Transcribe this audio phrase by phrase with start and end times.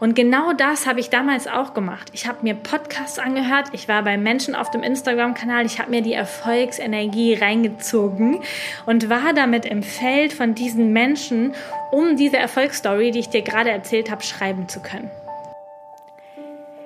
[0.00, 2.10] Und genau das habe ich damals auch gemacht.
[2.12, 6.02] Ich habe mir Podcasts angehört, ich war bei Menschen auf dem Instagram-Kanal, ich habe mir
[6.02, 8.40] die Erfolgsenergie reingezogen
[8.86, 11.54] und war damit im Feld von diesen Menschen,
[11.90, 15.10] um diese Erfolgsstory, die ich dir gerade erzählt habe, schreiben zu können.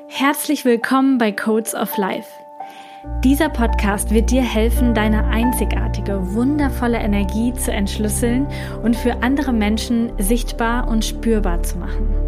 [0.08, 2.28] Herzlich willkommen bei Codes of Life.
[3.24, 8.46] Dieser Podcast wird dir helfen, deine einzigartige, wundervolle Energie zu entschlüsseln
[8.82, 12.27] und für andere Menschen sichtbar und spürbar zu machen.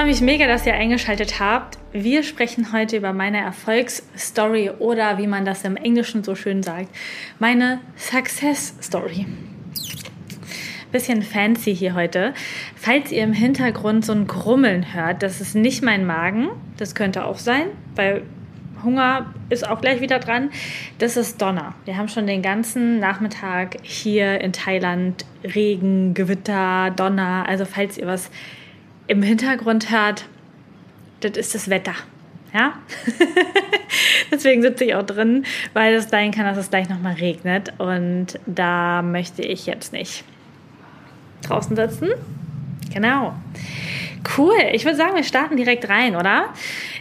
[0.00, 1.76] Freue mich mega, dass ihr eingeschaltet habt.
[1.92, 6.88] Wir sprechen heute über meine Erfolgsstory oder wie man das im Englischen so schön sagt,
[7.38, 9.26] meine Success Story.
[10.90, 12.32] Bisschen fancy hier heute.
[12.76, 17.26] Falls ihr im Hintergrund so ein Grummeln hört, das ist nicht mein Magen, das könnte
[17.26, 18.22] auch sein, weil
[18.82, 20.48] Hunger ist auch gleich wieder dran.
[20.96, 21.74] Das ist Donner.
[21.84, 27.44] Wir haben schon den ganzen Nachmittag hier in Thailand Regen, Gewitter, Donner.
[27.46, 28.30] Also falls ihr was
[29.10, 30.26] im Hintergrund hört,
[31.18, 31.94] das ist das Wetter.
[32.54, 32.74] Ja?
[34.30, 37.72] Deswegen sitze ich auch drin, weil es sein kann, dass es gleich nochmal regnet.
[37.78, 40.22] Und da möchte ich jetzt nicht
[41.42, 42.10] draußen sitzen.
[42.94, 43.34] Genau.
[44.36, 44.54] Cool.
[44.72, 46.44] Ich würde sagen, wir starten direkt rein, oder?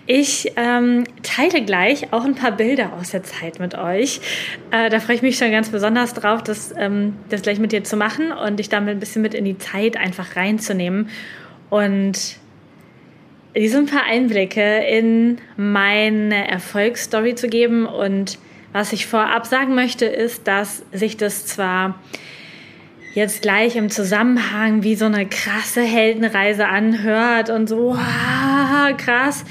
[0.08, 4.20] Ich ähm, teile gleich auch ein paar Bilder aus der Zeit mit euch.
[4.72, 7.84] Äh, da freue ich mich schon ganz besonders drauf, das, ähm, das gleich mit dir
[7.84, 11.10] zu machen und dich damit ein bisschen mit in die Zeit einfach reinzunehmen
[11.70, 12.38] und
[13.56, 17.86] diese ein paar Einblicke in meine Erfolgsstory zu geben.
[17.86, 18.38] Und
[18.74, 22.00] was ich vorab sagen möchte, ist, dass sich das zwar
[23.14, 29.44] jetzt gleich im Zusammenhang wie so eine krasse Heldenreise anhört und so, wow, krass.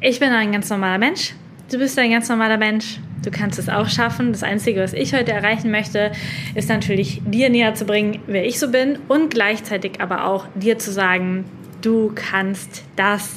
[0.00, 1.34] Ich bin ein ganz normaler Mensch.
[1.70, 2.98] Du bist ein ganz normaler Mensch.
[3.22, 4.32] Du kannst es auch schaffen.
[4.32, 6.10] Das Einzige, was ich heute erreichen möchte,
[6.54, 10.78] ist natürlich dir näher zu bringen, wer ich so bin und gleichzeitig aber auch dir
[10.78, 11.44] zu sagen,
[11.80, 13.36] du kannst das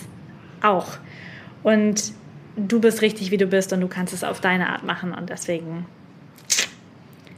[0.61, 0.97] auch.
[1.63, 2.13] Und
[2.55, 5.13] du bist richtig, wie du bist und du kannst es auf deine Art machen.
[5.13, 5.85] Und deswegen,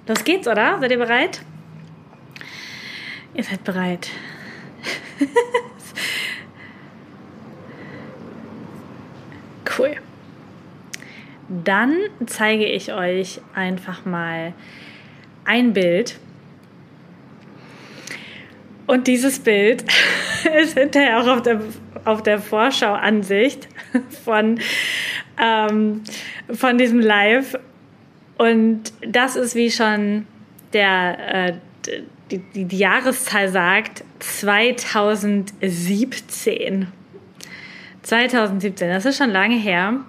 [0.08, 0.80] los geht's, oder?
[0.80, 1.42] Seid ihr bereit?
[3.34, 4.10] Ihr seid bereit.
[9.78, 9.98] cool
[11.50, 14.54] dann zeige ich euch einfach mal
[15.46, 16.20] ein Bild.
[18.86, 19.84] Und dieses Bild
[20.62, 21.62] ist hinterher auch auf der,
[22.06, 23.68] auf der Vorschauansicht
[24.24, 24.60] von,
[25.42, 26.04] ähm,
[26.52, 27.58] von diesem Live.
[28.38, 30.28] Und das ist, wie schon
[30.74, 31.54] der, äh,
[32.32, 36.88] die, die, die Jahreszahl sagt, 2017.
[38.04, 40.02] 2017, das ist schon lange her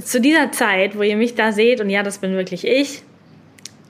[0.00, 3.02] zu dieser Zeit, wo ihr mich da seht, und ja, das bin wirklich ich,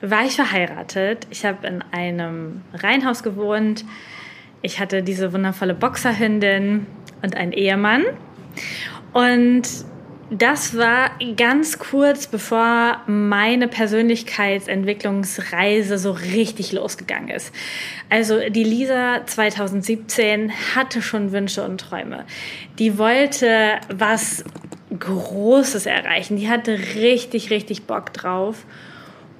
[0.01, 1.27] war ich verheiratet.
[1.29, 3.85] Ich habe in einem Reihenhaus gewohnt.
[4.61, 6.85] Ich hatte diese wundervolle Boxerhündin
[7.21, 8.05] und einen Ehemann.
[9.13, 9.63] Und
[10.31, 17.51] das war ganz kurz bevor meine Persönlichkeitsentwicklungsreise so richtig losgegangen ist.
[18.09, 22.25] Also die Lisa 2017 hatte schon Wünsche und Träume.
[22.77, 24.43] Die wollte was
[24.97, 26.37] Großes erreichen.
[26.37, 28.65] Die hatte richtig, richtig Bock drauf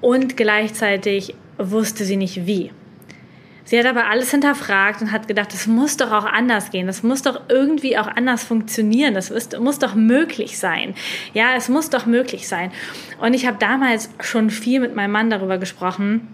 [0.02, 2.72] und gleichzeitig wusste sie nicht wie.
[3.70, 7.04] Sie hat aber alles hinterfragt und hat gedacht, das muss doch auch anders gehen, das
[7.04, 10.96] muss doch irgendwie auch anders funktionieren, das ist, muss doch möglich sein.
[11.36, 12.72] Ja, es muss doch möglich sein.
[13.22, 16.30] Und ich habe damals schon viel mit meinem Mann darüber gesprochen.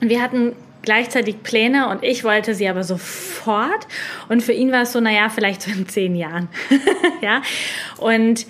[0.00, 3.86] Wir hatten gleichzeitig Pläne und ich wollte sie aber sofort.
[4.28, 6.48] Und für ihn war es so, naja, vielleicht so in zehn Jahren.
[7.20, 7.42] ja.
[7.98, 8.46] Und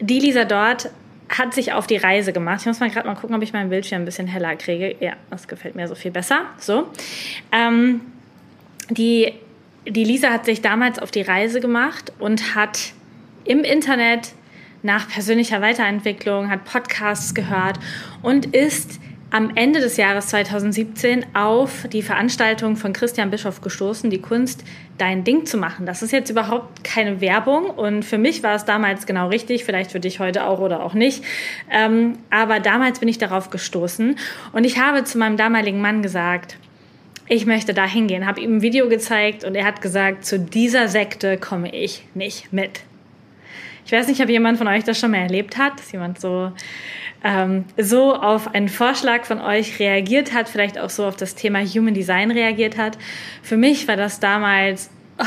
[0.00, 0.90] die Lisa dort
[1.28, 2.60] hat sich auf die Reise gemacht.
[2.60, 4.96] Ich muss mal gerade mal gucken, ob ich meinen Bildschirm ein bisschen heller kriege.
[5.00, 6.42] Ja, das gefällt mir so viel besser.
[6.58, 6.90] So.
[7.50, 8.02] Ähm,
[8.90, 9.32] die,
[9.86, 12.92] die Lisa hat sich damals auf die Reise gemacht und hat
[13.44, 14.32] im Internet
[14.82, 17.78] nach persönlicher Weiterentwicklung, hat Podcasts gehört
[18.20, 19.00] und ist
[19.32, 24.62] am Ende des Jahres 2017 auf die Veranstaltung von Christian Bischoff gestoßen, die Kunst,
[24.98, 25.86] dein Ding zu machen.
[25.86, 29.90] Das ist jetzt überhaupt keine Werbung und für mich war es damals genau richtig, vielleicht
[29.90, 31.24] für dich heute auch oder auch nicht.
[31.70, 34.16] Ähm, aber damals bin ich darauf gestoßen
[34.52, 36.58] und ich habe zu meinem damaligen Mann gesagt,
[37.26, 40.88] ich möchte da hingehen, habe ihm ein Video gezeigt und er hat gesagt, zu dieser
[40.88, 42.82] Sekte komme ich nicht mit.
[43.86, 46.52] Ich weiß nicht, ob jemand von euch das schon mal erlebt hat, dass jemand so
[47.24, 51.60] ähm, so auf einen Vorschlag von euch reagiert hat, vielleicht auch so auf das Thema
[51.60, 52.98] Human Design reagiert hat.
[53.42, 55.24] Für mich war das damals, oh,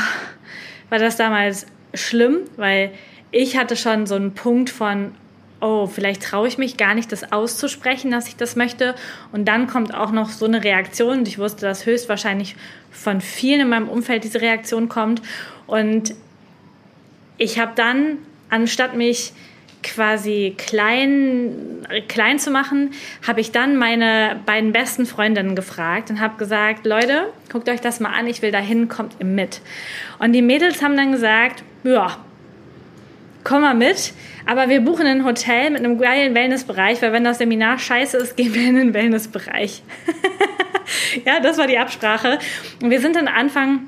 [0.90, 2.92] war das damals schlimm, weil
[3.30, 5.12] ich hatte schon so einen Punkt von,
[5.60, 8.94] oh, vielleicht traue ich mich gar nicht, das auszusprechen, dass ich das möchte.
[9.32, 11.18] Und dann kommt auch noch so eine Reaktion.
[11.18, 12.56] Und ich wusste, dass höchstwahrscheinlich
[12.90, 15.22] von vielen in meinem Umfeld diese Reaktion kommt.
[15.66, 16.14] Und
[17.38, 18.18] ich habe dann,
[18.50, 19.32] anstatt mich
[19.86, 22.90] quasi klein, klein zu machen,
[23.26, 28.00] habe ich dann meine beiden besten Freundinnen gefragt und habe gesagt, Leute, guckt euch das
[28.00, 29.60] mal an, ich will dahin, kommt ihr mit.
[30.18, 32.18] Und die Mädels haben dann gesagt, ja,
[33.44, 34.12] komm mal mit,
[34.44, 38.36] aber wir buchen ein Hotel mit einem geilen Wellnessbereich, weil wenn das Seminar scheiße ist,
[38.36, 39.82] gehen wir in den Wellnessbereich.
[41.24, 42.38] ja, das war die Absprache.
[42.82, 43.86] Und wir sind dann Anfang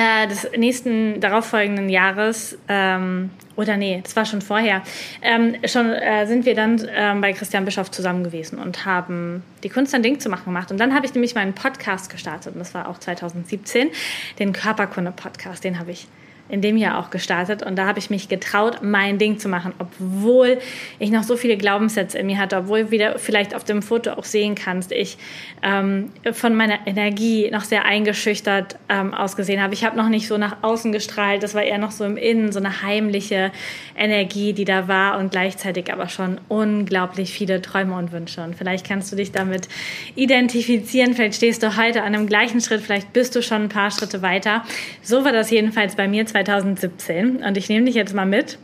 [0.00, 4.82] äh, des nächsten darauffolgenden Jahres ähm, oder nee, das war schon vorher,
[5.20, 9.68] ähm, schon äh, sind wir dann ähm, bei Christian Bischoff zusammen gewesen und haben die
[9.68, 10.70] Kunst ein Ding zu machen gemacht.
[10.70, 12.54] Und dann habe ich nämlich meinen Podcast gestartet.
[12.54, 13.90] Und das war auch 2017,
[14.38, 16.06] den Körperkunde-Podcast, den habe ich
[16.50, 19.72] in dem Jahr auch gestartet und da habe ich mich getraut, mein Ding zu machen,
[19.78, 20.58] obwohl
[20.98, 24.24] ich noch so viele Glaubenssätze in mir hatte, obwohl wieder vielleicht auf dem Foto auch
[24.24, 25.18] sehen kannst, ich
[25.62, 29.74] ähm, von meiner Energie noch sehr eingeschüchtert ähm, ausgesehen habe.
[29.74, 32.52] Ich habe noch nicht so nach außen gestrahlt, das war eher noch so im Innen,
[32.52, 33.52] so eine heimliche
[33.96, 38.42] Energie, die da war und gleichzeitig aber schon unglaublich viele Träume und Wünsche.
[38.42, 39.68] Und vielleicht kannst du dich damit
[40.14, 43.90] identifizieren, vielleicht stehst du heute an einem gleichen Schritt, vielleicht bist du schon ein paar
[43.90, 44.64] Schritte weiter.
[45.02, 48.58] So war das jedenfalls bei mir 2017 und ich nehme dich jetzt mal mit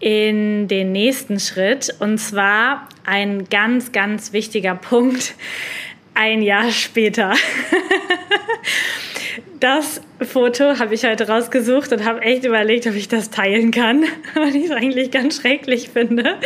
[0.00, 5.34] in den nächsten Schritt und zwar ein ganz, ganz wichtiger Punkt
[6.14, 7.32] ein Jahr später.
[9.60, 14.04] Das Foto habe ich heute rausgesucht und habe echt überlegt, ob ich das teilen kann,
[14.34, 16.36] weil ich es eigentlich ganz schrecklich finde.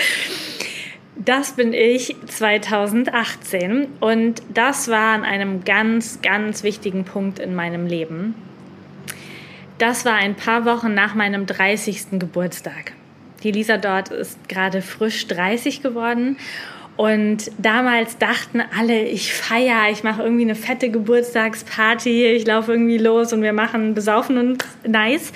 [1.17, 7.87] Das bin ich 2018 und das war an einem ganz, ganz wichtigen Punkt in meinem
[7.88, 8.37] Leben.
[9.78, 12.19] Das war ein paar Wochen nach meinem 30.
[12.19, 12.92] Geburtstag.
[13.44, 16.36] Die Lisa dort ist gerade frisch 30 geworden
[16.96, 22.98] und damals dachten alle, ich feiere, ich mache irgendwie eine fette Geburtstagsparty, ich laufe irgendwie
[22.98, 25.32] los und wir machen besaufen und nice.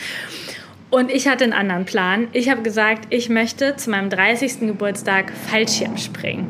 [0.92, 2.28] Und ich hatte einen anderen Plan.
[2.32, 4.60] Ich habe gesagt, ich möchte zu meinem 30.
[4.60, 6.46] Geburtstag Fallschirm springen.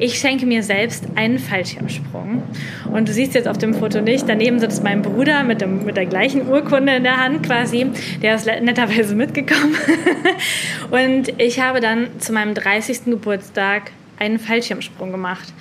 [0.00, 2.42] Ich schenke mir selbst einen Fallschirmsprung.
[2.92, 5.96] Und du siehst jetzt auf dem Foto nicht, daneben sitzt mein Bruder mit, dem, mit
[5.96, 7.86] der gleichen Urkunde in der Hand quasi.
[8.22, 9.76] Der ist netterweise mitgekommen.
[10.90, 13.04] Und ich habe dann zu meinem 30.
[13.04, 15.52] Geburtstag einen Fallschirmsprung gemacht.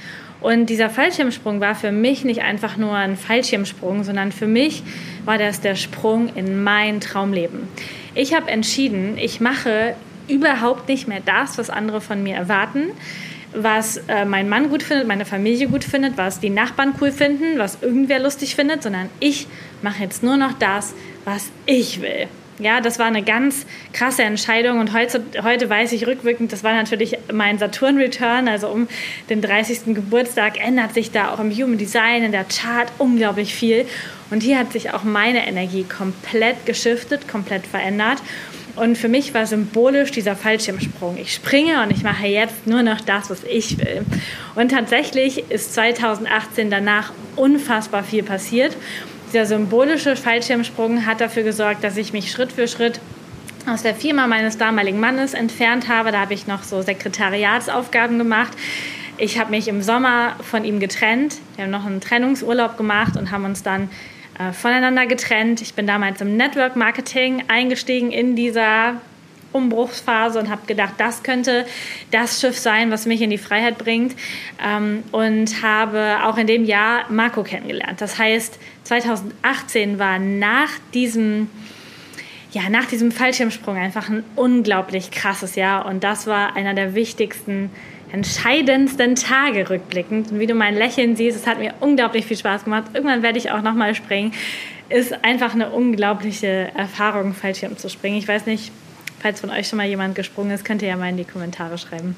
[0.41, 4.81] Und dieser Fallschirmsprung war für mich nicht einfach nur ein Fallschirmsprung, sondern für mich
[5.25, 7.67] war das der Sprung in mein Traumleben.
[8.15, 9.95] Ich habe entschieden, ich mache
[10.29, 12.91] überhaupt nicht mehr das, was andere von mir erwarten,
[13.53, 17.57] was äh, mein Mann gut findet, meine Familie gut findet, was die Nachbarn cool finden,
[17.57, 19.47] was irgendwer lustig findet, sondern ich
[19.81, 20.93] mache jetzt nur noch das,
[21.25, 22.27] was ich will.
[22.57, 26.73] Ja, das war eine ganz krasse Entscheidung und heute, heute weiß ich rückwirkend, das war
[26.73, 28.87] natürlich mein Saturn-Return, also um
[29.29, 29.93] den 30.
[29.93, 33.85] Geburtstag ändert sich da auch im Human Design, in der Chart unglaublich viel.
[34.31, 38.21] Und hier hat sich auch meine Energie komplett geschiftet, komplett verändert.
[38.77, 41.17] Und für mich war symbolisch dieser Fallschirmsprung.
[41.17, 44.05] Ich springe und ich mache jetzt nur noch das, was ich will.
[44.55, 48.75] Und tatsächlich ist 2018 danach unfassbar viel passiert.
[49.35, 53.01] Dieser symbolische Fallschirmsprung hat dafür gesorgt, dass ich mich Schritt für Schritt
[53.67, 56.13] aus der Firma meines damaligen Mannes entfernt habe.
[56.13, 58.53] Da habe ich noch so Sekretariatsaufgaben gemacht.
[59.17, 61.35] Ich habe mich im Sommer von ihm getrennt.
[61.57, 63.89] Wir haben noch einen Trennungsurlaub gemacht und haben uns dann
[64.39, 65.61] äh, voneinander getrennt.
[65.61, 69.01] Ich bin damals im Network Marketing eingestiegen in dieser
[69.51, 71.65] Umbruchsphase und habe gedacht, das könnte
[72.11, 74.15] das Schiff sein, was mich in die Freiheit bringt.
[74.65, 78.01] Ähm, und habe auch in dem Jahr Marco kennengelernt.
[78.01, 81.49] Das heißt, 2018 war nach diesem
[82.51, 87.69] ja, nach diesem Fallschirmsprung einfach ein unglaublich krasses Jahr und das war einer der wichtigsten
[88.13, 90.31] entscheidendsten Tage rückblickend.
[90.31, 92.85] Und wie du mein Lächeln siehst, es hat mir unglaublich viel Spaß gemacht.
[92.93, 94.31] Irgendwann werde ich auch nochmal springen.
[94.87, 98.17] Ist einfach eine unglaubliche Erfahrung, Fallschirm zu springen.
[98.17, 98.71] Ich weiß nicht,
[99.19, 101.77] falls von euch schon mal jemand gesprungen ist, könnt ihr ja mal in die Kommentare
[101.77, 102.15] schreiben.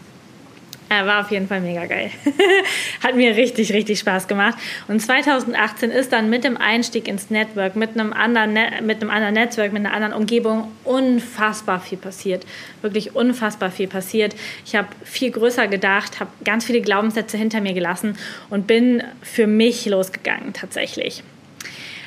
[0.89, 2.11] Er war auf jeden Fall mega geil.
[3.03, 4.57] Hat mir richtig, richtig Spaß gemacht.
[4.87, 9.09] Und 2018 ist dann mit dem Einstieg ins Network, mit einem anderen, Net mit einem
[9.09, 12.45] anderen Netzwerk, mit einer anderen Umgebung unfassbar viel passiert.
[12.81, 14.33] Wirklich unfassbar viel passiert.
[14.65, 18.17] Ich habe viel größer gedacht, habe ganz viele Glaubenssätze hinter mir gelassen
[18.49, 21.21] und bin für mich losgegangen tatsächlich.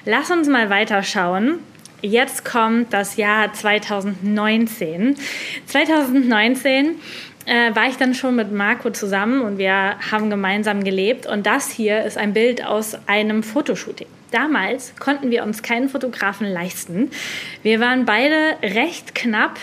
[0.07, 1.59] Lass uns mal weiterschauen.
[2.03, 5.17] Jetzt kommt das Jahr 2019.
[5.67, 6.97] 2019
[7.47, 11.27] äh, war ich dann schon mit Marco zusammen und wir haben gemeinsam gelebt.
[11.27, 14.07] Und das hier ist ein Bild aus einem Fotoshooting.
[14.31, 17.11] Damals konnten wir uns keinen Fotografen leisten.
[17.63, 19.59] Wir waren beide recht knapp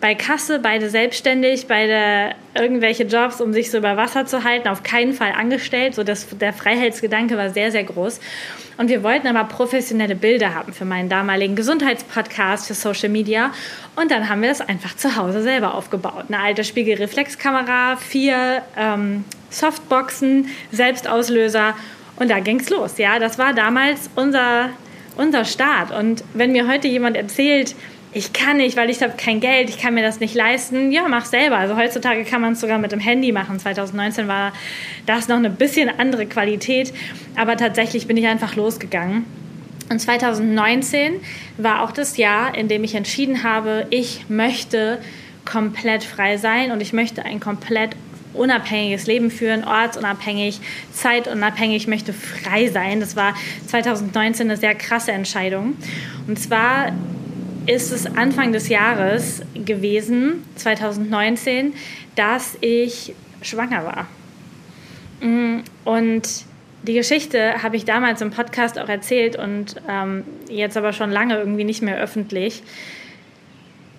[0.00, 4.82] bei Kasse, beide selbstständig, beide irgendwelche Jobs, um sich so über Wasser zu halten, auf
[4.82, 5.94] keinen Fall angestellt.
[5.94, 8.20] So dass der Freiheitsgedanke war sehr, sehr groß.
[8.76, 13.50] Und wir wollten aber professionelle Bilder haben für meinen damaligen Gesundheitspodcast, für Social Media.
[13.96, 16.26] Und dann haben wir das einfach zu Hause selber aufgebaut.
[16.28, 21.74] Eine alte Spiegelreflexkamera, vier ähm, Softboxen, Selbstauslöser.
[22.16, 22.98] Und da ging's los.
[22.98, 24.70] Ja, das war damals unser,
[25.16, 25.90] unser Start.
[25.90, 27.74] Und wenn mir heute jemand erzählt,
[28.12, 30.92] ich kann nicht, weil ich habe kein Geld, ich kann mir das nicht leisten.
[30.92, 31.58] Ja, mach selber.
[31.58, 33.58] Also heutzutage kann man es sogar mit dem Handy machen.
[33.58, 34.52] 2019 war
[35.06, 36.92] das noch eine bisschen andere Qualität,
[37.36, 39.24] aber tatsächlich bin ich einfach losgegangen.
[39.90, 41.14] Und 2019
[41.56, 44.98] war auch das Jahr, in dem ich entschieden habe, ich möchte
[45.44, 47.96] komplett frei sein und ich möchte ein komplett
[48.34, 50.60] unabhängiges Leben führen, ortsunabhängig,
[50.92, 53.00] zeitunabhängig, ich möchte frei sein.
[53.00, 53.34] Das war
[53.66, 55.76] 2019 eine sehr krasse Entscheidung.
[56.26, 56.92] Und zwar
[57.68, 61.74] ist es Anfang des Jahres gewesen, 2019,
[62.16, 64.06] dass ich schwanger war.
[65.20, 66.22] Mm, und
[66.82, 71.36] die Geschichte habe ich damals im Podcast auch erzählt und ähm, jetzt aber schon lange
[71.36, 72.62] irgendwie nicht mehr öffentlich.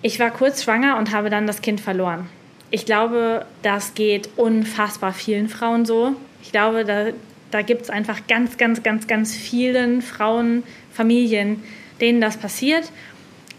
[0.02, 2.26] Ich war kurz schwanger und habe dann das Kind verloren.
[2.72, 6.16] Ich glaube, das geht unfassbar vielen Frauen so.
[6.42, 7.08] Ich glaube, da,
[7.52, 11.62] da gibt es einfach ganz, ganz, ganz, ganz vielen Frauen, Familien,
[12.00, 12.90] denen das passiert.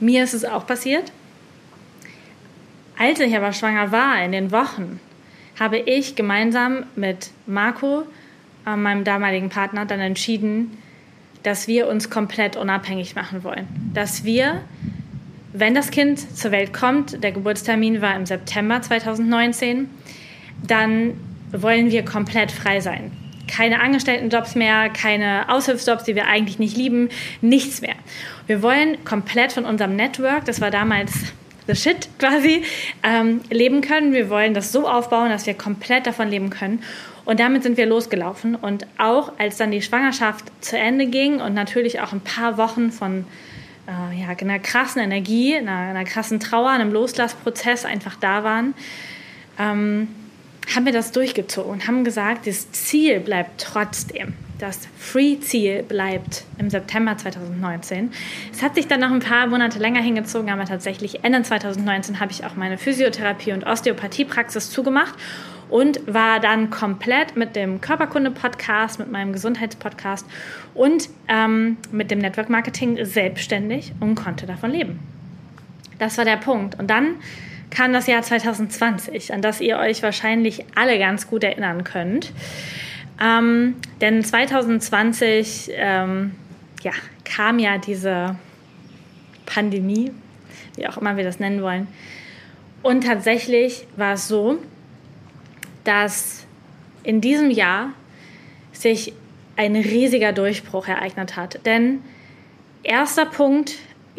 [0.02, 1.12] Mir ist es auch passiert.
[2.98, 5.00] Als ich aber schwanger war, in den Wochen,
[5.60, 8.04] habe ich gemeinsam mit Marco,
[8.66, 10.76] äh, meinem damaligen Partner, dann entschieden,
[11.44, 13.68] dass wir uns komplett unabhängig machen wollen.
[13.94, 14.62] Dass wir,
[15.54, 19.88] wenn das Kind zur Welt kommt, der Geburtstermin war im September 2019,
[20.66, 21.14] dann
[21.52, 23.12] wollen wir komplett frei sein
[23.52, 27.10] keine Angestelltenjobs mehr, keine Aushilfsjobs, die wir eigentlich nicht lieben,
[27.42, 27.96] nichts mehr.
[28.48, 31.12] Wir wollen komplett von unserem Network, das war damals
[31.68, 32.64] the shit quasi,
[33.04, 34.14] ähm, leben können.
[34.14, 36.84] Wir wollen das so aufbauen, dass wir komplett davon leben können.
[37.24, 38.56] Und damit sind wir losgelaufen.
[38.56, 42.92] Und auch als dann die Schwangerschaft zu Ende ging und natürlich auch ein paar Wochen
[42.92, 43.26] von
[43.88, 48.74] äh, ja, einer krassen Energie, einer, einer krassen Trauer, einem Loslassprozess einfach da waren,
[49.60, 50.08] ähm,
[50.76, 54.34] haben wir das durchgezogen und haben gesagt, das Ziel bleibt trotzdem.
[54.60, 58.12] Das Free-Ziel bleibt im September 2019.
[58.52, 62.32] Es hat sich dann noch ein paar Monate länger hingezogen, aber tatsächlich Ende 2019 habe
[62.32, 65.16] ich auch meine Physiotherapie- und Osteopathiepraxis zugemacht
[65.72, 70.28] und war dann komplett mit dem Körperkunde-Podcast, mit meinem Gesundheitspodcast
[70.76, 75.00] und ähm, mit dem Network Marketing selbstständig und konnte davon leben.
[75.98, 76.78] Das war der Punkt.
[76.78, 77.16] Und dann
[77.72, 82.32] kam das Jahr 2020, an das ihr euch wahrscheinlich alle ganz gut erinnern könnt.
[83.20, 86.36] Ähm, denn 2020 ähm,
[86.84, 86.92] ja,
[87.24, 88.36] kam ja diese
[89.46, 90.12] Pandemie,
[90.76, 91.88] wie auch immer wir das nennen wollen.
[92.84, 94.58] Und tatsächlich war es so,
[95.84, 96.46] dass
[97.04, 97.90] in diesem Jahr
[98.72, 99.14] sich
[99.56, 101.66] ein riesiger Durchbruch ereignet hat.
[101.66, 102.02] Denn
[102.84, 103.78] erster Punkt,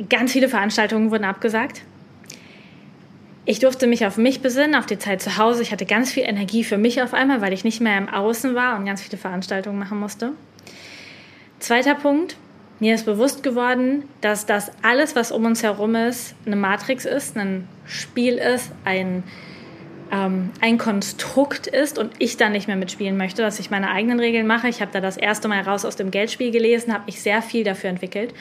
[0.09, 1.83] ganz viele Veranstaltungen wurden abgesagt.
[3.45, 5.63] Ich durfte mich auf mich besinnen, auf die Zeit zu Hause.
[5.63, 8.55] Ich hatte ganz viel Energie für mich auf einmal, weil ich nicht mehr im Außen
[8.55, 10.33] war und ganz viele Veranstaltungen machen musste.
[11.59, 12.37] Zweiter Punkt,
[12.79, 17.37] mir ist bewusst geworden, dass das alles, was um uns herum ist, eine Matrix ist,
[17.37, 19.25] ein Spiel ist, ein,
[20.13, 24.21] ähm, ein Konstrukt ist und ich da nicht mehr mitspielen möchte, dass ich meine eigenen
[24.21, 24.69] Regeln mache.
[24.69, 27.65] Ich habe da das erste Mal raus aus dem Geldspiel gelesen, habe mich sehr viel
[27.65, 28.35] dafür entwickelt.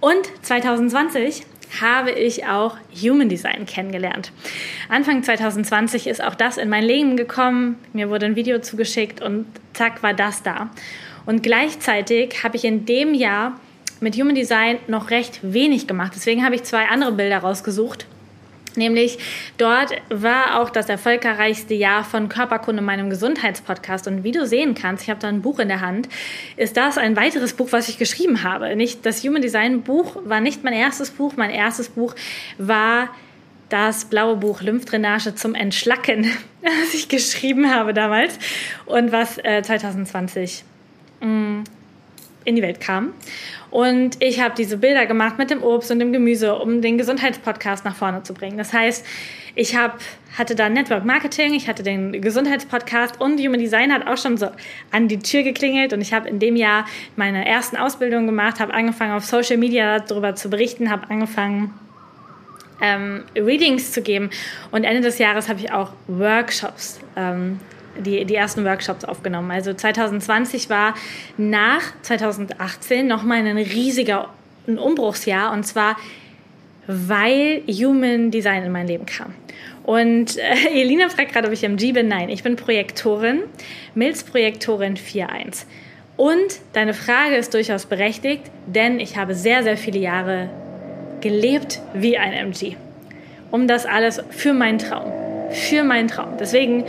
[0.00, 1.44] Und 2020
[1.80, 4.32] habe ich auch Human Design kennengelernt.
[4.88, 7.78] Anfang 2020 ist auch das in mein Leben gekommen.
[7.92, 10.70] Mir wurde ein Video zugeschickt und zack war das da.
[11.26, 13.60] Und gleichzeitig habe ich in dem Jahr
[14.00, 16.12] mit Human Design noch recht wenig gemacht.
[16.14, 18.06] Deswegen habe ich zwei andere Bilder rausgesucht
[18.80, 19.18] Nämlich
[19.58, 24.08] dort war auch das erfolgreichste Jahr von Körperkunde, meinem Gesundheitspodcast.
[24.08, 26.08] Und wie du sehen kannst, ich habe da ein Buch in der Hand,
[26.56, 28.74] ist das ein weiteres Buch, was ich geschrieben habe.
[28.74, 31.34] Nicht das Human Design Buch war nicht mein erstes Buch.
[31.36, 32.14] Mein erstes Buch
[32.56, 33.10] war
[33.68, 36.24] das blaue Buch Lymphdrainage zum Entschlacken,
[36.62, 38.38] was ich geschrieben habe damals
[38.86, 40.64] und was äh, 2020
[41.20, 41.64] mh, mm,
[42.44, 43.12] in die Welt kam.
[43.70, 47.84] Und ich habe diese Bilder gemacht mit dem Obst und dem Gemüse, um den Gesundheitspodcast
[47.84, 48.58] nach vorne zu bringen.
[48.58, 49.06] Das heißt,
[49.54, 50.00] ich hab,
[50.36, 54.48] hatte da Network Marketing, ich hatte den Gesundheitspodcast und Human Design hat auch schon so
[54.90, 55.92] an die Tür geklingelt.
[55.92, 60.00] Und ich habe in dem Jahr meine ersten Ausbildungen gemacht, habe angefangen auf Social Media
[60.00, 61.72] darüber zu berichten, habe angefangen
[62.80, 64.30] ähm, Readings zu geben.
[64.70, 67.60] Und Ende des Jahres habe ich auch Workshops ähm,
[67.98, 69.50] die, die ersten Workshops aufgenommen.
[69.50, 70.94] Also 2020 war
[71.36, 74.28] nach 2018 nochmal ein riesiger
[74.66, 75.96] ein Umbruchsjahr und zwar,
[76.86, 79.34] weil Human Design in mein Leben kam.
[79.82, 82.08] Und äh, Elina fragt gerade, ob ich MG bin.
[82.08, 83.42] Nein, ich bin Projektorin,
[83.94, 85.64] Milz-Projektorin 4.1.
[86.16, 90.50] Und deine Frage ist durchaus berechtigt, denn ich habe sehr, sehr viele Jahre
[91.20, 92.76] gelebt wie ein MG.
[93.50, 95.10] Um das alles für meinen Traum.
[95.50, 96.36] Für meinen Traum.
[96.38, 96.84] Deswegen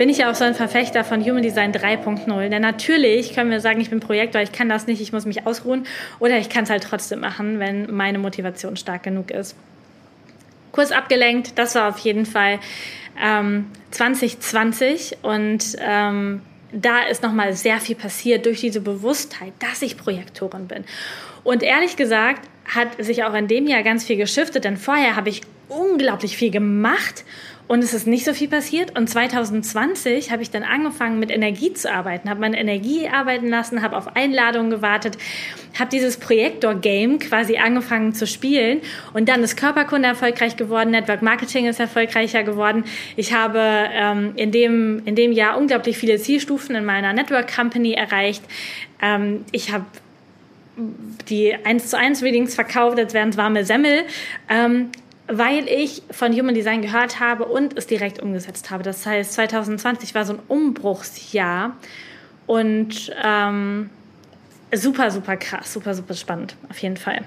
[0.00, 2.48] bin ich ja auch so ein Verfechter von Human Design 3.0.
[2.48, 5.46] Denn natürlich können wir sagen, ich bin Projektor, ich kann das nicht, ich muss mich
[5.46, 5.86] ausruhen.
[6.20, 9.54] Oder ich kann es halt trotzdem machen, wenn meine Motivation stark genug ist.
[10.72, 12.60] Kurz abgelenkt, das war auf jeden Fall
[13.22, 16.40] ähm, 2020 und ähm,
[16.72, 20.84] da ist nochmal sehr viel passiert durch diese Bewusstheit, dass ich Projektorin bin.
[21.44, 25.28] Und ehrlich gesagt hat sich auch in dem Jahr ganz viel geschiftet, denn vorher habe
[25.28, 27.26] ich unglaublich viel gemacht
[27.70, 28.98] und es ist nicht so viel passiert.
[28.98, 33.80] Und 2020 habe ich dann angefangen, mit Energie zu arbeiten, habe meine Energie arbeiten lassen,
[33.80, 35.16] habe auf Einladungen gewartet,
[35.78, 38.80] habe dieses Projektor-Game quasi angefangen zu spielen.
[39.14, 42.82] Und dann ist Körperkunde erfolgreich geworden, Network Marketing ist erfolgreicher geworden.
[43.14, 47.92] Ich habe ähm, in, dem, in dem Jahr unglaublich viele Zielstufen in meiner Network Company
[47.92, 48.42] erreicht.
[49.00, 49.84] Ähm, ich habe
[51.28, 54.02] die 1 zu 1 Readings verkauft, als wären es warme Semmel.
[54.48, 54.90] Ähm,
[55.30, 58.82] weil ich von Human Design gehört habe und es direkt umgesetzt habe.
[58.82, 61.76] Das heißt, 2020 war so ein Umbruchsjahr
[62.46, 63.90] und ähm,
[64.72, 67.22] super, super krass, super, super spannend, auf jeden Fall.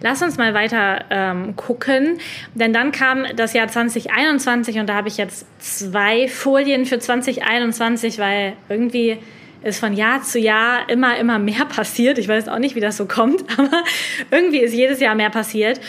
[0.00, 2.18] Lass uns mal weiter ähm, gucken,
[2.54, 8.18] denn dann kam das Jahr 2021 und da habe ich jetzt zwei Folien für 2021,
[8.18, 9.18] weil irgendwie
[9.62, 12.18] ist von Jahr zu Jahr immer, immer mehr passiert.
[12.18, 13.84] Ich weiß auch nicht, wie das so kommt, aber
[14.30, 15.80] irgendwie ist jedes Jahr mehr passiert.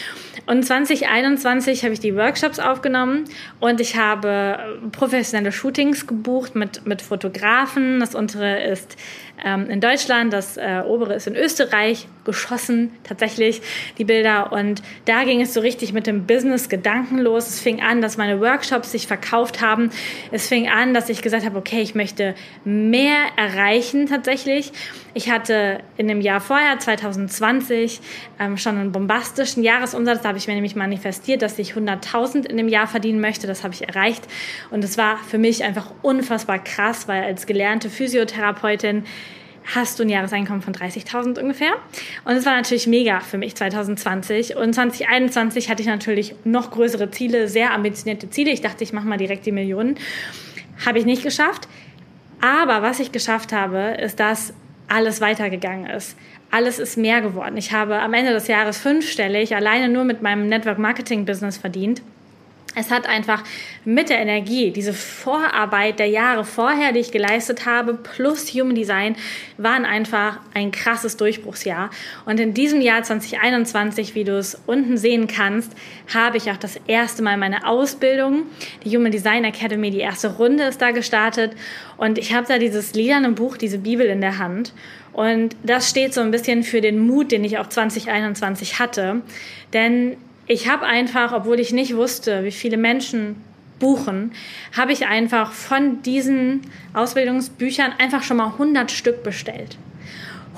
[0.46, 3.24] Und 2021 habe ich die Workshops aufgenommen
[3.62, 8.02] und ich habe professionelle Shootings gebucht mit, mit Fotografen.
[8.02, 8.98] Das untere ist
[9.44, 13.62] ähm, in Deutschland, das äh, obere ist in Österreich, geschossen tatsächlich
[13.98, 14.52] die Bilder.
[14.52, 17.48] Und da ging es so richtig mit dem Business-Gedanken los.
[17.48, 19.90] Es fing an, dass meine Workshops sich verkauft haben.
[20.32, 24.72] Es fing an, dass ich gesagt habe, okay, ich möchte mehr erreichen tatsächlich.
[25.16, 28.02] Ich hatte in dem Jahr vorher, 2020,
[28.40, 30.22] ähm, schon einen bombastischen Jahresumsatz.
[30.24, 33.46] Da habe ich mir nämlich manifestiert, dass ich 100.000 in dem Jahr verdienen möchte.
[33.46, 34.28] Das habe ich erreicht.
[34.72, 39.04] Und es war für mich einfach unfassbar krass, weil als gelernte Physiotherapeutin
[39.76, 41.74] hast du ein Jahreseinkommen von 30.000 ungefähr.
[42.26, 44.56] Und es war natürlich mega für mich 2020.
[44.56, 48.52] Und 2021 hatte ich natürlich noch größere Ziele, sehr ambitionierte Ziele.
[48.52, 49.98] Ich dachte, ich mache mal direkt die Millionen.
[50.86, 51.68] Habe ich nicht geschafft.
[52.42, 54.54] Aber was ich geschafft habe, ist, dass
[54.88, 56.18] alles weitergegangen ist.
[56.52, 57.58] Alles ist mehr geworden.
[57.58, 62.02] Ich habe am Ende des Jahres fünfstellig alleine nur mit meinem Network Marketing Business verdient
[62.76, 63.44] es hat einfach
[63.86, 69.16] mit der Energie, diese Vorarbeit der Jahre vorher, die ich geleistet habe, plus Human Design,
[69.58, 71.92] waren einfach ein krasses Durchbruchsjahr.
[72.26, 75.72] Und in diesem Jahr 2021, wie du es unten sehen kannst,
[76.14, 78.44] habe ich auch das erste Mal meine Ausbildung,
[78.84, 81.54] die Human Design Academy, die erste Runde ist da gestartet.
[81.98, 84.74] Und ich habe da dieses lilane Buch, diese Bibel in der Hand.
[85.12, 89.22] Und das steht so ein bisschen für den Mut, den ich auch 2021 hatte.
[89.74, 93.36] Denn ich habe einfach, obwohl ich nicht wusste, wie viele Menschen
[93.80, 94.32] buchen,
[94.76, 96.62] habe ich einfach von diesen
[96.94, 99.78] Ausbildungsbüchern einfach schon mal 100 Stück bestellt.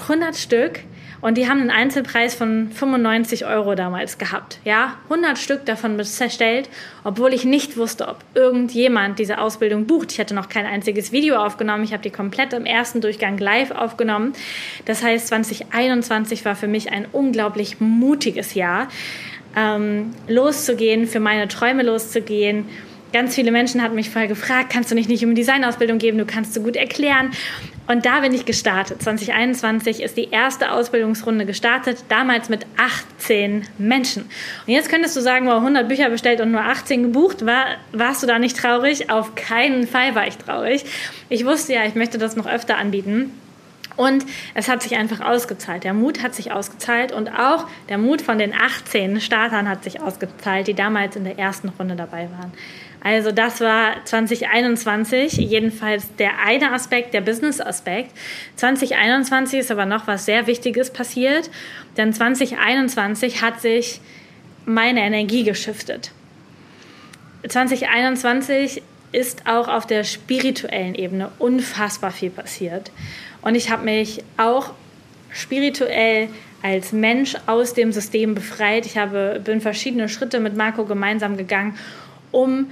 [0.07, 0.79] 100 Stück
[1.21, 4.59] und die haben einen Einzelpreis von 95 Euro damals gehabt.
[4.63, 6.69] Ja, 100 Stück davon bestellt,
[7.03, 10.11] obwohl ich nicht wusste, ob irgendjemand diese Ausbildung bucht.
[10.11, 11.83] Ich hatte noch kein einziges Video aufgenommen.
[11.83, 14.33] Ich habe die komplett im ersten Durchgang live aufgenommen.
[14.85, 18.87] Das heißt, 2021 war für mich ein unglaublich mutiges Jahr
[19.55, 22.65] ähm, loszugehen, für meine Träume loszugehen.
[23.13, 26.25] Ganz viele Menschen hatten mich vorher gefragt, kannst du nicht nicht um Designausbildung geben, du
[26.25, 27.31] kannst so gut erklären.
[27.87, 29.01] Und da bin ich gestartet.
[29.01, 34.23] 2021 ist die erste Ausbildungsrunde gestartet, damals mit 18 Menschen.
[34.23, 37.45] Und jetzt könntest du sagen, wow, 100 Bücher bestellt und nur 18 gebucht.
[37.45, 39.11] War, warst du da nicht traurig?
[39.11, 40.83] Auf keinen Fall war ich traurig.
[41.29, 43.31] Ich wusste ja, ich möchte das noch öfter anbieten.
[43.95, 45.83] Und es hat sich einfach ausgezahlt.
[45.83, 50.01] Der Mut hat sich ausgezahlt und auch der Mut von den 18 Startern hat sich
[50.01, 52.51] ausgezahlt, die damals in der ersten Runde dabei waren.
[53.05, 58.11] Also das war 2021, jedenfalls der eine Aspekt, der Business-Aspekt.
[58.55, 61.51] 2021 ist aber noch was sehr Wichtiges passiert,
[61.97, 64.01] denn 2021 hat sich
[64.65, 66.11] meine Energie geschiftet.
[67.47, 68.81] 2021
[69.11, 72.91] ist auch auf der spirituellen Ebene unfassbar viel passiert.
[73.45, 74.71] Und ich habe mich auch
[75.29, 76.29] spirituell
[76.63, 78.87] als Mensch aus dem System befreit.
[78.87, 81.77] Ich habe, bin verschiedene Schritte mit Marco gemeinsam gegangen,
[82.31, 82.71] um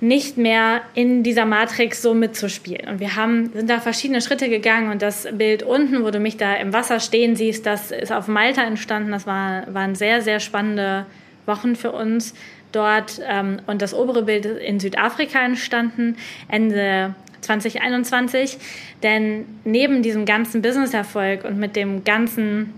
[0.00, 2.86] nicht mehr in dieser Matrix so mitzuspielen.
[2.86, 6.36] Und wir haben, sind da verschiedene Schritte gegangen und das Bild unten, wo du mich
[6.36, 9.12] da im Wasser stehen siehst, das ist auf Malta entstanden.
[9.12, 11.06] Das war, waren sehr, sehr spannende
[11.46, 12.34] Wochen für uns
[12.72, 13.22] dort.
[13.26, 16.16] Ähm, und das obere Bild ist in Südafrika entstanden,
[16.48, 18.58] Ende 2021.
[19.02, 22.72] Denn neben diesem ganzen Business-Erfolg und mit dem ganzen,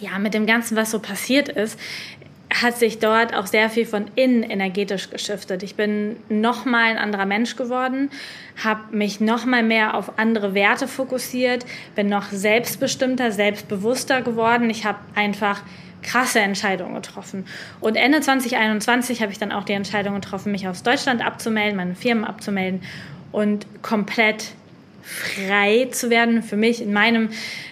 [0.00, 1.78] ja, mit dem ganzen, was so passiert ist,
[2.62, 5.62] hat sich dort auch sehr viel von innen energetisch geschiftet.
[5.62, 8.10] Ich bin noch mal ein anderer Mensch geworden,
[8.62, 14.70] habe mich noch mal mehr auf andere Werte fokussiert, bin noch selbstbestimmter, selbstbewusster geworden.
[14.70, 15.62] Ich habe einfach
[16.02, 17.46] krasse Entscheidungen getroffen.
[17.80, 21.94] Und Ende 2021 habe ich dann auch die Entscheidung getroffen, mich aus Deutschland abzumelden, meine
[21.94, 22.82] Firmen abzumelden
[23.34, 24.52] und komplett
[25.02, 27.28] frei zu werden für mich in meinem,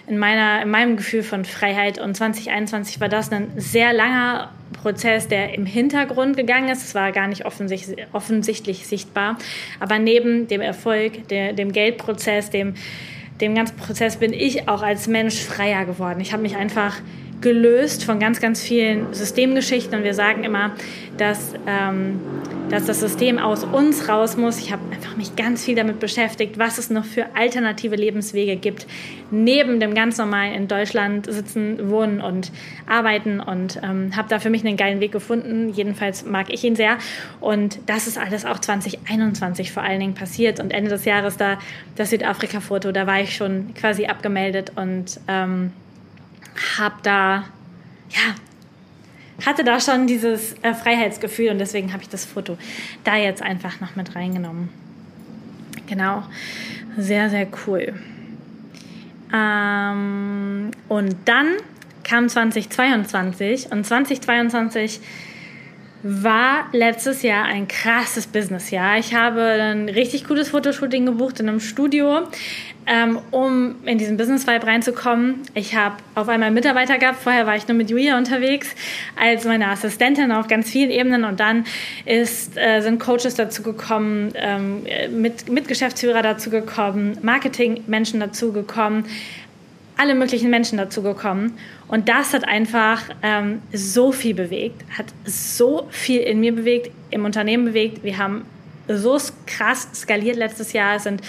[0.07, 1.97] in meiner, in meinem Gefühl von Freiheit.
[1.97, 6.83] Und 2021 war das ein sehr langer Prozess, der im Hintergrund gegangen ist.
[6.83, 9.37] Es war gar nicht offensichtlich, offensichtlich sichtbar.
[9.79, 12.75] Aber neben dem Erfolg, der, dem Geldprozess, dem,
[13.39, 16.19] dem ganzen Prozess bin ich auch als Mensch freier geworden.
[16.19, 16.99] Ich habe mich einfach
[17.43, 19.95] gelöst von ganz, ganz vielen Systemgeschichten.
[19.95, 20.71] Und wir sagen immer,
[21.17, 22.19] dass, ähm,
[22.69, 24.57] dass das System aus uns raus muss.
[24.57, 28.87] Ich habe einfach mich ganz viel damit beschäftigt, was es noch für alternative Lebenswege gibt,
[29.29, 32.51] neben dem ganz normalen in Deutschland sitzen, wohnen und
[32.87, 33.39] arbeiten.
[33.39, 35.69] Und ähm, habe da für mich einen geilen Weg gefunden.
[35.69, 36.97] Jedenfalls mag ich ihn sehr.
[37.41, 40.61] Und das ist alles auch 2021 vor allen Dingen passiert.
[40.61, 41.59] Und Ende des Jahres da
[41.97, 45.73] das Südafrika-Foto, da war ich schon quasi abgemeldet und ähm,
[46.77, 47.45] habe da,
[48.09, 48.35] ja,
[49.45, 52.57] hatte da schon dieses äh, Freiheitsgefühl und deswegen habe ich das Foto
[53.03, 54.69] da jetzt einfach noch mit reingenommen.
[55.87, 56.23] Genau,
[56.97, 57.93] sehr, sehr cool.
[59.33, 61.47] Ähm, und dann
[62.03, 65.01] kam 2022 und 2022
[66.03, 68.97] war letztes Jahr ein krasses Businessjahr.
[68.97, 72.27] Ich habe ein richtig cooles Fotoshooting gebucht in einem Studio,
[72.85, 75.43] ähm, um in diesen Business-Vibe reinzukommen.
[75.53, 77.21] Ich habe auf einmal Mitarbeiter gehabt.
[77.23, 78.75] Vorher war ich nur mit Julia unterwegs
[79.19, 81.63] als meine Assistentin auf ganz vielen Ebenen und dann
[82.03, 89.05] ist, äh, sind Coaches dazu gekommen, ähm, mit, mit Geschäftsführer dazu gekommen, Marketing-Menschen dazu gekommen
[90.03, 91.57] alle möglichen Menschen dazu gekommen.
[91.87, 97.23] Und das hat einfach ähm, so viel bewegt, hat so viel in mir bewegt, im
[97.23, 98.03] Unternehmen bewegt.
[98.03, 98.43] Wir haben
[98.89, 100.97] so krass skaliert letztes Jahr.
[100.97, 101.21] Es sind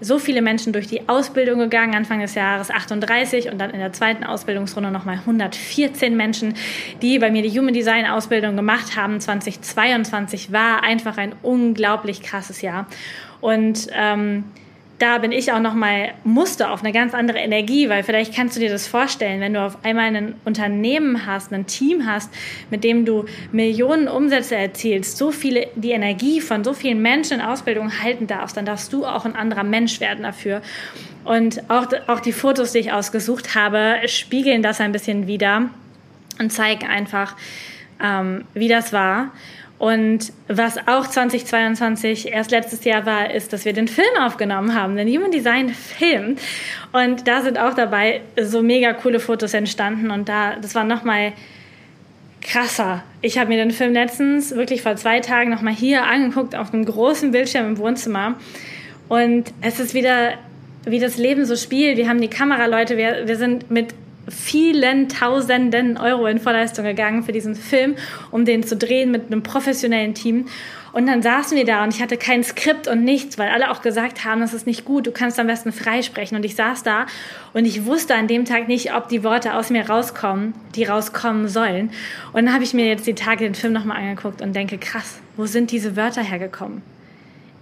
[0.00, 3.92] so viele Menschen durch die Ausbildung gegangen, Anfang des Jahres 38 und dann in der
[3.92, 6.54] zweiten Ausbildungsrunde nochmal 114 Menschen,
[7.02, 9.18] die bei mir die Human Design Ausbildung gemacht haben.
[9.18, 12.86] 2022 war einfach ein unglaublich krasses Jahr.
[13.40, 14.44] Und ähm,
[15.00, 18.54] da bin ich auch noch mal musste auf eine ganz andere Energie, weil vielleicht kannst
[18.54, 22.30] du dir das vorstellen, wenn du auf einmal ein Unternehmen hast, ein Team hast,
[22.70, 27.46] mit dem du Millionen Umsätze erzielst, so viele die Energie von so vielen Menschen in
[27.46, 30.60] Ausbildung halten darfst, dann darfst du auch ein anderer Mensch werden dafür.
[31.24, 35.70] Und auch, auch die Fotos, die ich ausgesucht habe, spiegeln das ein bisschen wieder
[36.38, 37.36] und zeigen einfach,
[38.02, 39.32] ähm, wie das war.
[39.80, 44.94] Und was auch 2022 erst letztes Jahr war, ist, dass wir den Film aufgenommen haben,
[44.94, 46.36] den Human Design Film.
[46.92, 50.10] Und da sind auch dabei so mega coole Fotos entstanden.
[50.10, 51.32] Und da, das war nochmal
[52.42, 53.02] krasser.
[53.22, 56.84] Ich habe mir den Film letztens wirklich vor zwei Tagen nochmal hier angeguckt auf einem
[56.84, 58.34] großen Bildschirm im Wohnzimmer.
[59.08, 60.34] Und es ist wieder,
[60.84, 61.96] wie das Leben so spielt.
[61.96, 63.94] Wir haben die Kameraleute, wir, wir sind mit
[64.30, 67.96] vielen Tausenden Euro in Vorleistung gegangen für diesen Film,
[68.30, 70.46] um den zu drehen mit einem professionellen Team.
[70.92, 73.80] Und dann saßen wir da und ich hatte kein Skript und nichts, weil alle auch
[73.80, 76.36] gesagt haben, das ist nicht gut, du kannst am besten freisprechen.
[76.36, 77.06] Und ich saß da
[77.52, 81.48] und ich wusste an dem Tag nicht, ob die Worte aus mir rauskommen, die rauskommen
[81.48, 81.90] sollen.
[82.32, 85.20] Und dann habe ich mir jetzt die Tage den Film nochmal angeguckt und denke, krass,
[85.36, 86.82] wo sind diese Wörter hergekommen?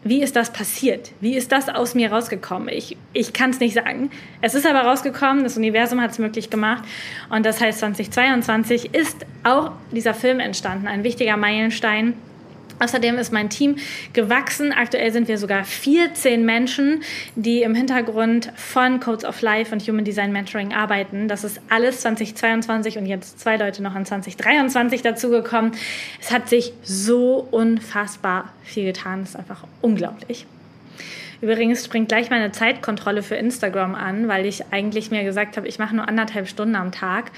[0.05, 1.13] Wie ist das passiert?
[1.21, 2.69] Wie ist das aus mir rausgekommen?
[2.69, 4.11] Ich, ich kann es nicht sagen.
[4.41, 6.85] Es ist aber rausgekommen, das Universum hat es möglich gemacht.
[7.31, 12.15] Und das heißt, 2022 ist auch dieser Film entstanden, ein wichtiger Meilenstein.
[12.79, 13.77] Außerdem ist mein Team
[14.13, 14.73] gewachsen.
[14.73, 17.03] Aktuell sind wir sogar 14 Menschen,
[17.35, 21.29] die im Hintergrund von Codes of Life und Human Design Mentoring arbeiten.
[21.29, 25.73] Das ist alles 2022 und jetzt zwei Leute noch in 2023 dazugekommen.
[26.21, 29.23] Es hat sich so unfassbar viel getan.
[29.23, 30.47] Es ist einfach unglaublich.
[31.41, 35.79] Übrigens springt gleich meine Zeitkontrolle für Instagram an, weil ich eigentlich mir gesagt habe, ich
[35.79, 37.31] mache nur anderthalb Stunden am Tag.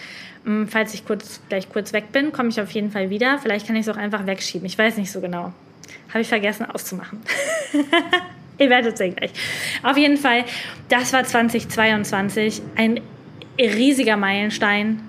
[0.45, 3.39] Mm, falls ich kurz, gleich kurz weg bin, komme ich auf jeden Fall wieder.
[3.39, 4.67] Vielleicht kann ich es auch einfach wegschieben.
[4.67, 5.53] Ich weiß nicht so genau.
[6.09, 7.21] Habe ich vergessen auszumachen.
[8.59, 9.33] Ihr werdet sehen gleich.
[9.83, 10.45] Auf jeden Fall,
[10.89, 12.61] das war 2022.
[12.77, 13.01] Ein
[13.59, 15.01] riesiger Meilenstein.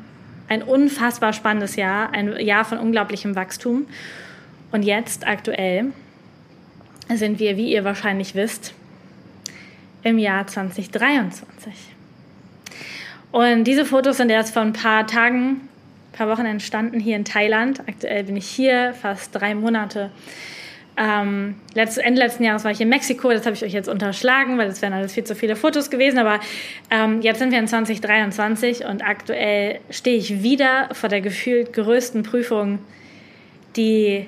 [0.48, 2.14] Ein unfassbar spannendes Jahr.
[2.14, 3.88] Ein Jahr von unglaublichem Wachstum.
[4.72, 5.92] Und jetzt, aktuell,
[7.10, 8.74] sind wir, wie ihr wahrscheinlich wisst,
[10.04, 11.74] im Jahr 2023.
[13.32, 17.26] Und diese Fotos sind erst vor ein paar Tagen, ein paar Wochen entstanden hier in
[17.26, 17.82] Thailand.
[17.88, 20.12] Aktuell bin ich hier, fast drei Monate.
[20.98, 24.68] Ähm, Ende letzten Jahres war ich in Mexiko, das habe ich euch jetzt unterschlagen, weil
[24.68, 26.20] das wären alles viel zu viele Fotos gewesen.
[26.20, 26.40] Aber
[26.90, 32.24] ähm, jetzt sind wir in 2023 und aktuell stehe ich wieder vor der gefühlt größten
[32.24, 32.80] Prüfung,
[33.78, 34.28] die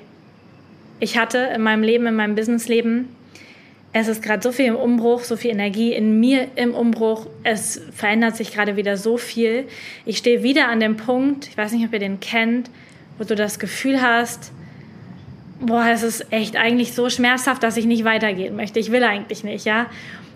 [1.00, 3.08] ich hatte in meinem Leben, in meinem Businessleben
[3.96, 7.28] es ist gerade so viel im Umbruch, so viel Energie in mir im Umbruch.
[7.44, 9.68] Es verändert sich gerade wieder so viel.
[10.04, 12.70] Ich stehe wieder an dem Punkt, ich weiß nicht, ob ihr den kennt,
[13.18, 14.50] wo du das Gefühl hast,
[15.60, 18.80] boah, es ist echt eigentlich so schmerzhaft, dass ich nicht weitergehen möchte.
[18.80, 19.86] Ich will eigentlich nicht, ja.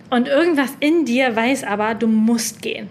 [0.08, 2.88] Und irgendwas in dir weiß aber, du musst gehen.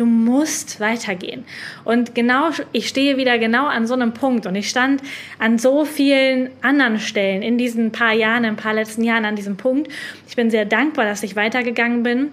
[0.00, 1.44] Du musst weitergehen.
[1.84, 5.02] Und genau, ich stehe wieder genau an so einem Punkt und ich stand
[5.38, 9.36] an so vielen anderen Stellen in diesen paar Jahren, in ein paar letzten Jahren an
[9.36, 9.92] diesem Punkt.
[10.26, 12.30] Ich bin sehr dankbar, dass ich weitergegangen bin.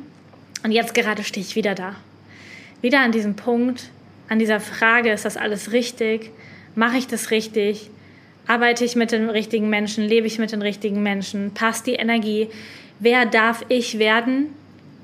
[0.64, 1.98] Und jetzt gerade stehe ich wieder da.
[2.82, 3.90] Wieder an diesem Punkt,
[4.30, 6.32] an dieser Frage, ist das alles richtig?
[6.74, 7.90] Mache ich das richtig?
[8.48, 10.06] Arbeite ich mit den richtigen Menschen?
[10.06, 11.54] Lebe ich mit den richtigen Menschen?
[11.54, 12.48] Passt die Energie?
[13.02, 14.54] Wer darf ich werden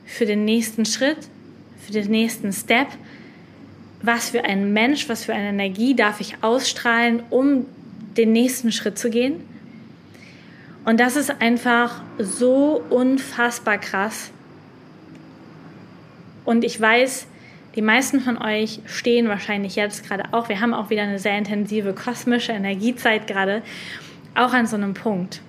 [0.06, 1.28] für den nächsten Schritt?
[1.86, 2.88] Für den nächsten Step.
[4.02, 7.66] Was für ein Mensch, was für eine Energie darf ich ausstrahlen, um
[8.18, 9.42] den nächsten Schritt zu gehen?
[10.86, 14.32] Und das ist einfach so unfassbar krass.
[16.44, 17.28] Und ich weiß,
[17.76, 21.38] die meisten von euch stehen wahrscheinlich jetzt gerade auch, wir haben auch wieder eine sehr
[21.38, 23.64] intensive kosmische Energiezeit gerade,
[24.36, 25.42] auch an so einem Punkt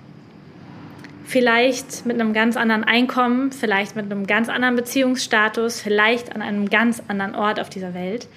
[1.25, 6.69] vielleicht mit einem ganz anderen Einkommen, vielleicht mit einem ganz anderen Beziehungsstatus, vielleicht an einem
[6.69, 8.27] ganz anderen Ort auf dieser Welt.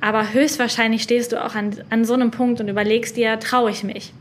[0.00, 3.84] Aber höchstwahrscheinlich stehst du auch an, an so einem Punkt und überlegst dir, traue ich
[3.84, 4.12] mich?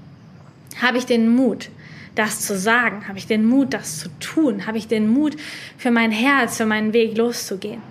[0.82, 1.70] Habe ich den Mut,
[2.16, 3.08] das zu sagen?
[3.08, 4.68] Habe ich den Mut, das zu tun?
[4.68, 5.36] Habe ich den Mut,
[5.78, 7.82] für mein Herz, für meinen Weg loszugehen?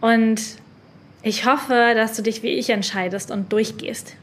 [0.00, 0.40] Und
[1.22, 4.16] ich hoffe, dass du dich wie ich entscheidest und durchgehst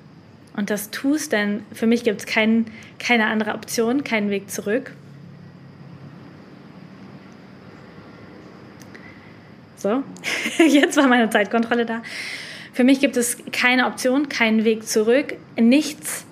[0.55, 2.65] und das tust, denn für mich gibt es kein,
[2.99, 4.91] keine andere Option, keinen Weg zurück.
[9.77, 10.03] So,
[10.63, 12.03] jetzt war meine Zeitkontrolle da.
[12.71, 16.25] Für mich gibt es keine Option, keinen Weg zurück, nichts,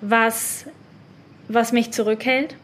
[0.00, 0.66] was,
[1.48, 2.56] was mich zurückhält,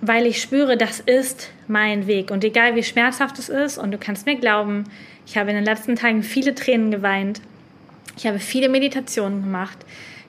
[0.00, 2.30] weil ich spüre, das ist mein Weg.
[2.30, 4.84] Und egal wie schmerzhaft es ist, und du kannst mir glauben,
[5.26, 7.40] ich habe in den letzten Tagen viele Tränen geweint,
[8.16, 9.78] ich habe viele Meditationen gemacht.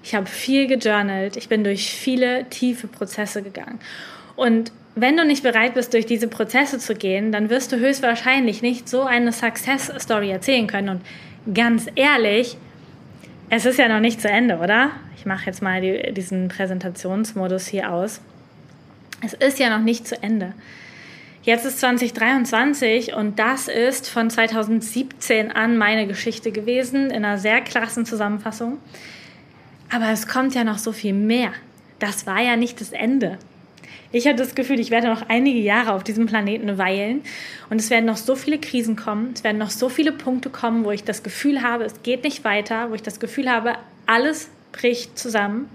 [0.03, 1.35] Ich habe viel gejournalt.
[1.35, 3.79] Ich bin durch viele tiefe Prozesse gegangen.
[4.35, 8.61] Und wenn du nicht bereit bist, durch diese Prozesse zu gehen, dann wirst du höchstwahrscheinlich
[8.61, 10.89] nicht so eine Success Story erzählen können.
[10.89, 11.01] Und
[11.53, 12.57] ganz ehrlich,
[13.49, 14.91] es ist ja noch nicht zu Ende, oder?
[15.17, 18.21] Ich mache jetzt mal die, diesen Präsentationsmodus hier aus.
[19.23, 20.53] Es ist ja noch nicht zu Ende.
[21.45, 27.61] Jetzt ist 2023 und das ist von 2017 an meine Geschichte gewesen in einer sehr
[27.61, 28.79] krassen Zusammenfassung.
[29.91, 31.51] Aber es kommt ja noch so viel mehr.
[31.99, 33.37] Das war ja nicht das Ende.
[34.11, 37.21] Ich hatte das Gefühl, ich werde noch einige Jahre auf diesem Planeten weilen
[37.69, 40.83] und es werden noch so viele Krisen kommen, es werden noch so viele Punkte kommen,
[40.83, 43.73] wo ich das Gefühl habe, es geht nicht weiter, wo ich das Gefühl habe,
[44.07, 45.69] alles bricht zusammen.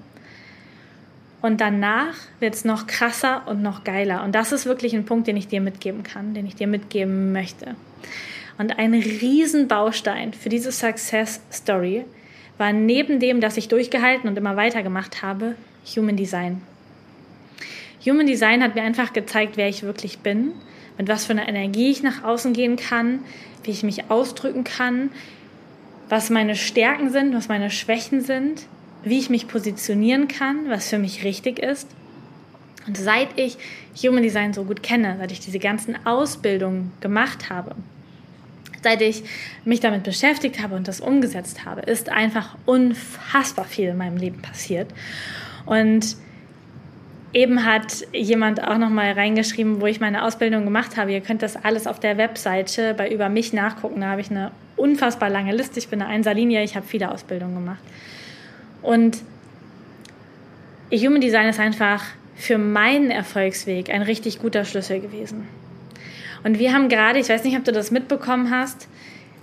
[1.42, 4.22] Und danach wird es noch krasser und noch geiler.
[4.24, 7.32] Und das ist wirklich ein Punkt, den ich dir mitgeben kann, den ich dir mitgeben
[7.32, 7.76] möchte.
[8.58, 12.04] Und ein Riesenbaustein für diese Success Story
[12.58, 15.54] war neben dem, dass ich durchgehalten und immer weitergemacht habe,
[15.96, 16.60] Human Design.
[18.04, 20.52] Human Design hat mir einfach gezeigt, wer ich wirklich bin,
[20.98, 23.20] mit was für einer Energie ich nach außen gehen kann,
[23.64, 25.10] wie ich mich ausdrücken kann,
[26.10, 28.66] was meine Stärken sind, was meine Schwächen sind,
[29.02, 31.88] wie ich mich positionieren kann, was für mich richtig ist.
[32.86, 33.56] Und seit ich
[34.02, 37.74] Human Design so gut kenne, seit ich diese ganzen Ausbildungen gemacht habe,
[38.82, 39.22] seit ich
[39.64, 44.40] mich damit beschäftigt habe und das umgesetzt habe, ist einfach unfassbar viel in meinem Leben
[44.40, 44.88] passiert.
[45.66, 46.16] Und
[47.32, 51.12] eben hat jemand auch noch mal reingeschrieben, wo ich meine Ausbildung gemacht habe.
[51.12, 54.00] Ihr könnt das alles auf der Webseite bei über mich nachgucken.
[54.00, 55.78] Da habe ich eine unfassbar lange Liste.
[55.78, 57.82] Ich bin eine Einserlinie, ich habe viele Ausbildungen gemacht.
[58.82, 59.18] Und
[60.92, 62.04] Human Design ist einfach
[62.36, 65.46] für meinen Erfolgsweg ein richtig guter Schlüssel gewesen.
[66.42, 68.88] Und wir haben gerade, ich weiß nicht, ob du das mitbekommen hast,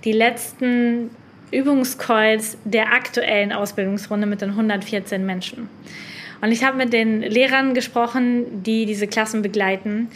[0.04, 1.10] die letzten
[1.50, 5.68] Übungscalls der aktuellen Ausbildungsrunde mit den 114 Menschen.
[6.40, 10.08] Und ich habe mit den Lehrern gesprochen, die diese Klassen begleiten.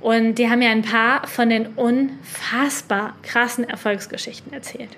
[0.00, 4.90] Und die haben mir ein paar von den unfassbar krassen Erfolgsgeschichten erzählt.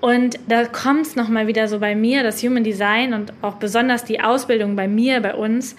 [0.00, 4.04] Und da kommt es nochmal wieder so bei mir, das Human Design und auch besonders
[4.04, 5.74] die Ausbildung bei mir, bei uns,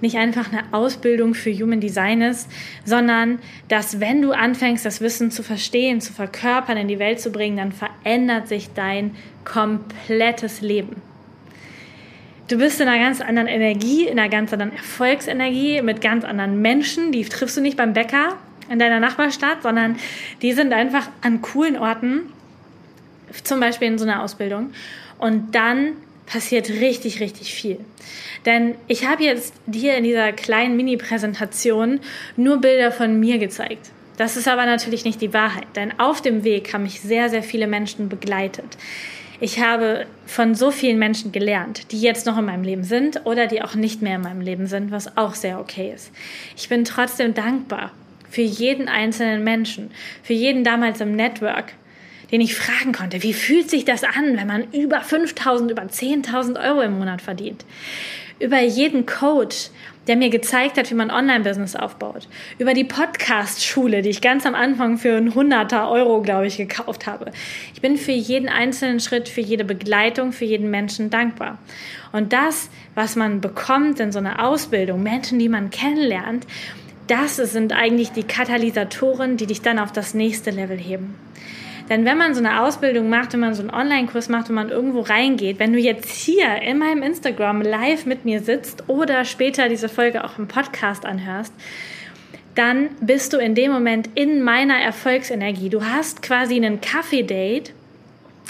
[0.00, 2.50] nicht einfach eine Ausbildung für Human Design ist,
[2.84, 7.30] sondern dass wenn du anfängst, das Wissen zu verstehen, zu verkörpern, in die Welt zu
[7.30, 11.02] bringen, dann verändert sich dein komplettes Leben.
[12.48, 16.60] Du bist in einer ganz anderen Energie, in einer ganz anderen Erfolgsenergie, mit ganz anderen
[16.60, 17.12] Menschen.
[17.12, 18.36] Die triffst du nicht beim Bäcker
[18.68, 19.96] in deiner Nachbarstadt, sondern
[20.42, 22.22] die sind einfach an coolen Orten,
[23.44, 24.72] zum Beispiel in so einer Ausbildung.
[25.18, 25.92] Und dann
[26.26, 27.80] passiert richtig, richtig viel.
[28.46, 32.00] Denn ich habe jetzt dir in dieser kleinen Mini-Präsentation
[32.36, 33.90] nur Bilder von mir gezeigt.
[34.16, 37.42] Das ist aber natürlich nicht die Wahrheit, denn auf dem Weg haben mich sehr, sehr
[37.42, 38.76] viele Menschen begleitet.
[39.40, 43.46] Ich habe von so vielen Menschen gelernt, die jetzt noch in meinem Leben sind oder
[43.46, 46.12] die auch nicht mehr in meinem Leben sind, was auch sehr okay ist.
[46.56, 47.92] Ich bin trotzdem dankbar
[48.28, 49.90] für jeden einzelnen Menschen,
[50.22, 51.72] für jeden damals im Network,
[52.30, 56.62] den ich fragen konnte, wie fühlt sich das an, wenn man über 5000, über 10.000
[56.62, 57.64] Euro im Monat verdient?
[58.38, 59.70] Über jeden Coach,
[60.06, 62.26] der mir gezeigt hat, wie man Online-Business aufbaut.
[62.58, 67.06] Über die Podcast-Schule, die ich ganz am Anfang für ein hunderter Euro, glaube ich, gekauft
[67.06, 67.32] habe.
[67.74, 71.58] Ich bin für jeden einzelnen Schritt, für jede Begleitung, für jeden Menschen dankbar.
[72.12, 76.46] Und das, was man bekommt in so einer Ausbildung, Menschen, die man kennenlernt,
[77.06, 81.14] das sind eigentlich die Katalysatoren, die dich dann auf das nächste Level heben.
[81.90, 84.70] Denn wenn man so eine Ausbildung macht, wenn man so einen Online-Kurs macht und man
[84.70, 89.68] irgendwo reingeht, wenn du jetzt hier in meinem Instagram live mit mir sitzt oder später
[89.68, 91.52] diese Folge auch im Podcast anhörst,
[92.54, 95.68] dann bist du in dem Moment in meiner Erfolgsenergie.
[95.68, 97.72] Du hast quasi einen Kaffee-Date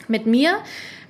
[0.07, 0.59] mit mir,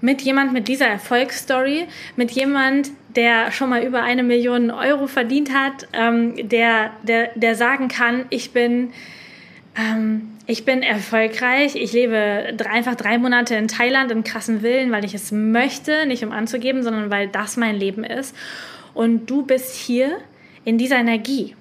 [0.00, 5.52] mit jemand mit dieser Erfolgsstory, mit jemand, der schon mal über eine Million Euro verdient
[5.52, 8.92] hat, ähm, der, der, der sagen kann, ich bin
[9.76, 11.76] ähm, ich bin erfolgreich.
[11.76, 16.24] Ich lebe einfach drei Monate in Thailand in krassen Villen, weil ich es möchte, nicht
[16.24, 18.34] um anzugeben, sondern weil das mein Leben ist.
[18.92, 20.18] Und du bist hier
[20.64, 21.54] in dieser Energie.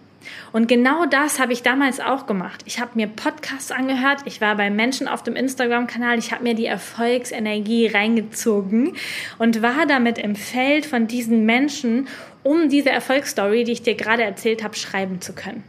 [0.51, 2.61] Und genau das habe ich damals auch gemacht.
[2.65, 6.55] Ich habe mir Podcasts angehört, ich war bei Menschen auf dem Instagram-Kanal, ich habe mir
[6.55, 8.95] die Erfolgsenergie reingezogen
[9.37, 12.07] und war damit im Feld von diesen Menschen,
[12.41, 15.63] um diese Erfolgsstory, die ich dir gerade erzählt habe, schreiben zu können.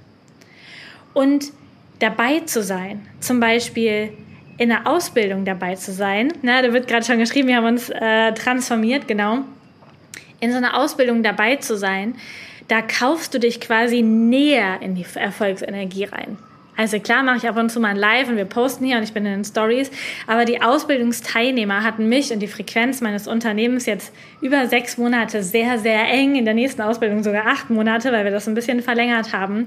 [1.12, 1.52] Und
[2.00, 4.12] dabei zu sein, zum Beispiel
[4.58, 6.32] in der Ausbildung dabei zu sein.
[6.42, 9.38] Na, da wird gerade schon geschrieben, wir haben uns äh, transformiert, genau.
[10.40, 12.16] In so einer Ausbildung dabei zu sein,
[12.68, 16.38] da kaufst du dich quasi näher in die Erfolgsenergie rein.
[16.80, 19.02] Also klar mache ich ab und zu mal ein Live und wir posten hier und
[19.02, 19.90] ich bin in den Stories,
[20.26, 25.78] aber die Ausbildungsteilnehmer hatten mich und die Frequenz meines Unternehmens jetzt über sechs Monate sehr,
[25.78, 29.34] sehr eng, in der nächsten Ausbildung sogar acht Monate, weil wir das ein bisschen verlängert
[29.34, 29.66] haben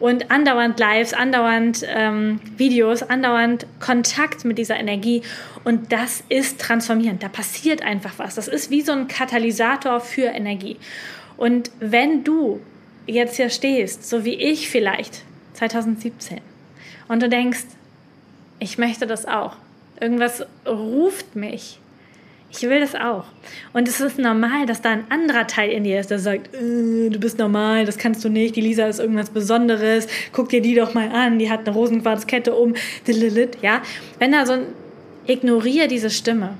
[0.00, 5.22] und andauernd Lives, andauernd ähm, Videos, andauernd Kontakt mit dieser Energie
[5.62, 10.24] und das ist transformierend, da passiert einfach was, das ist wie so ein Katalysator für
[10.24, 10.76] Energie.
[11.36, 12.60] Und wenn du
[13.06, 15.22] jetzt hier stehst, so wie ich vielleicht
[15.58, 16.40] 2017
[17.08, 17.64] und du denkst,
[18.60, 19.56] ich möchte das auch.
[20.00, 21.80] Irgendwas ruft mich.
[22.50, 23.24] Ich will das auch.
[23.74, 27.10] Und es ist normal, dass da ein anderer Teil in dir ist, der sagt, äh,
[27.10, 30.74] du bist normal, das kannst du nicht, die Lisa ist irgendwas Besonderes, guck dir die
[30.74, 32.74] doch mal an, die hat eine Rosenquarzkette um,
[33.60, 33.82] ja.
[34.18, 34.66] Wenn da so ein,
[35.26, 36.54] ignoriere diese Stimme.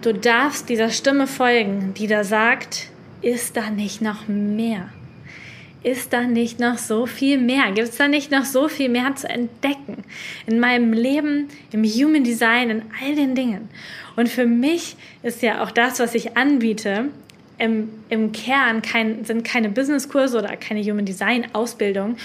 [0.00, 2.88] Du darfst dieser Stimme folgen, die da sagt,
[3.20, 4.88] ist da nicht noch mehr?
[5.82, 7.66] Ist da nicht noch so viel mehr?
[7.72, 10.04] Gibt es da nicht noch so viel mehr zu entdecken
[10.46, 13.68] in meinem Leben, im Human Design, in all den Dingen?
[14.16, 17.08] Und für mich ist ja auch das, was ich anbiete,
[17.58, 22.16] im, im Kern kein, sind keine Businesskurse oder keine Human Design Ausbildung,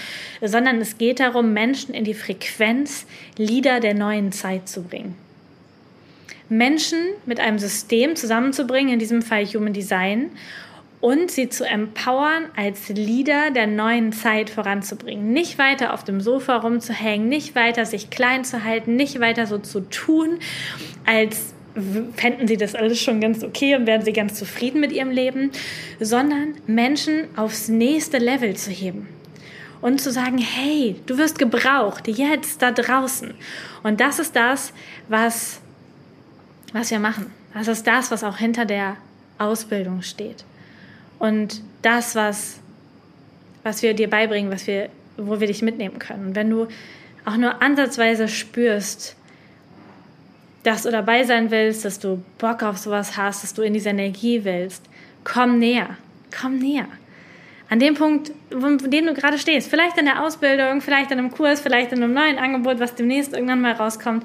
[0.42, 3.06] sondern es geht darum, Menschen in die Frequenz
[3.38, 5.16] Lieder der neuen Zeit zu bringen.
[6.48, 10.30] Menschen mit einem System zusammenzubringen, in diesem Fall Human Design,
[11.06, 15.34] und sie zu empowern, als Leader der neuen Zeit voranzubringen.
[15.34, 19.60] Nicht weiter auf dem Sofa rumzuhängen, nicht weiter sich klein zu halten, nicht weiter so
[19.60, 20.40] zu tun,
[21.06, 21.54] als
[22.16, 25.52] fänden sie das alles schon ganz okay und wären sie ganz zufrieden mit ihrem Leben,
[26.00, 29.08] sondern Menschen aufs nächste Level zu heben
[29.82, 33.36] und zu sagen, hey, du wirst gebraucht, jetzt da draußen.
[33.84, 34.74] Und das ist das,
[35.08, 35.62] was,
[36.74, 37.32] was wir machen.
[37.54, 38.98] Das ist das, was auch hinter der
[39.38, 40.44] Ausbildung steht.
[41.26, 42.60] Und das, was,
[43.64, 46.28] was wir dir beibringen, was wir, wo wir dich mitnehmen können.
[46.28, 46.68] Und wenn du
[47.26, 49.16] auch nur ansatzweise spürst,
[50.64, 53.90] dass du dabei sein willst, dass du Bock auf sowas hast, dass du in diese
[53.90, 54.84] Energie willst,
[55.24, 55.98] komm näher,
[56.40, 56.88] komm näher.
[57.68, 61.32] An dem Punkt, an dem du gerade stehst, vielleicht in der Ausbildung, vielleicht in einem
[61.32, 64.24] Kurs, vielleicht in einem neuen Angebot, was demnächst irgendwann mal rauskommt,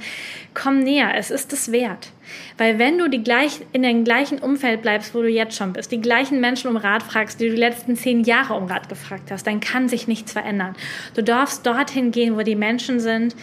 [0.52, 2.10] komm näher, es ist es wert.
[2.58, 5.90] Weil wenn du die gleich, in dem gleichen Umfeld bleibst, wo du jetzt schon bist,
[5.90, 9.30] die gleichen Menschen um Rat fragst, die du die letzten zehn Jahre um Rat gefragt
[9.30, 10.76] hast, dann kann sich nichts verändern.
[11.14, 13.34] Du darfst dorthin gehen, wo die Menschen sind,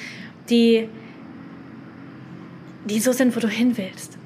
[0.50, 0.88] die
[2.86, 4.18] die so sind, wo du hin willst.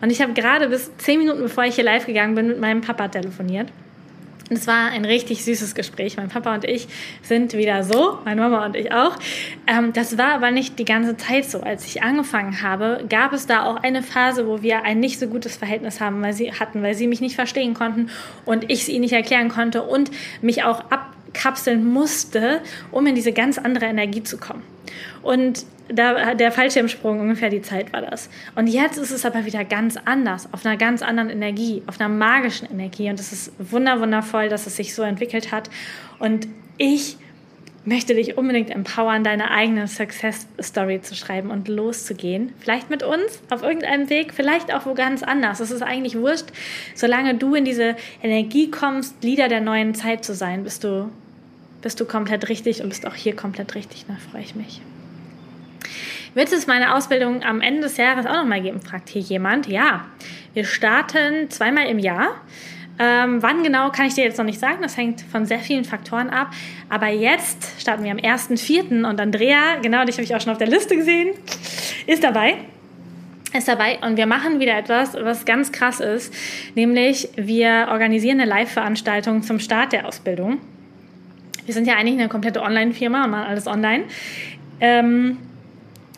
[0.00, 2.80] Und ich habe gerade bis zehn Minuten bevor ich hier live gegangen bin, mit meinem
[2.80, 3.68] Papa telefoniert.
[4.50, 6.16] Und es war ein richtig süßes Gespräch.
[6.16, 6.88] Mein Papa und ich
[7.22, 9.16] sind wieder so, meine Mama und ich auch.
[9.66, 11.60] Ähm, das war aber nicht die ganze Zeit so.
[11.60, 15.26] Als ich angefangen habe, gab es da auch eine Phase, wo wir ein nicht so
[15.26, 18.10] gutes Verhältnis haben, weil sie hatten, weil sie mich nicht verstehen konnten
[18.46, 20.10] und ich ihnen nicht erklären konnte und
[20.40, 24.62] mich auch abkapseln musste, um in diese ganz andere Energie zu kommen.
[25.22, 28.28] Und da, der Fallschirmsprung, ungefähr die Zeit war das.
[28.54, 32.08] Und jetzt ist es aber wieder ganz anders, auf einer ganz anderen Energie, auf einer
[32.08, 33.08] magischen Energie.
[33.08, 35.70] Und es ist wundervoll, dass es sich so entwickelt hat.
[36.18, 37.16] Und ich
[37.84, 42.52] möchte dich unbedingt empowern, deine eigene Success Story zu schreiben und loszugehen.
[42.60, 45.60] Vielleicht mit uns auf irgendeinem Weg, vielleicht auch wo ganz anders.
[45.60, 46.46] Es ist eigentlich wurscht,
[46.94, 51.10] solange du in diese Energie kommst, Lieder der neuen Zeit zu sein, bist du,
[51.80, 54.04] bist du komplett richtig und bist auch hier komplett richtig.
[54.06, 54.82] Da freue ich mich.
[56.34, 58.80] Wird es meine Ausbildung am Ende des Jahres auch nochmal geben?
[58.80, 59.66] fragt hier jemand.
[59.66, 60.06] Ja,
[60.54, 62.40] wir starten zweimal im Jahr.
[63.00, 65.84] Ähm, wann genau kann ich dir jetzt noch nicht sagen, das hängt von sehr vielen
[65.84, 66.50] Faktoren ab.
[66.88, 69.08] Aber jetzt starten wir am 1.4.
[69.08, 71.28] und Andrea, genau, dich habe ich auch schon auf der Liste gesehen,
[72.06, 72.56] ist dabei.
[73.56, 76.34] Ist dabei und wir machen wieder etwas, was ganz krass ist,
[76.74, 80.58] nämlich wir organisieren eine Live-Veranstaltung zum Start der Ausbildung.
[81.64, 84.04] Wir sind ja eigentlich eine komplette Online-Firma und machen alles online.
[84.80, 85.38] Ähm,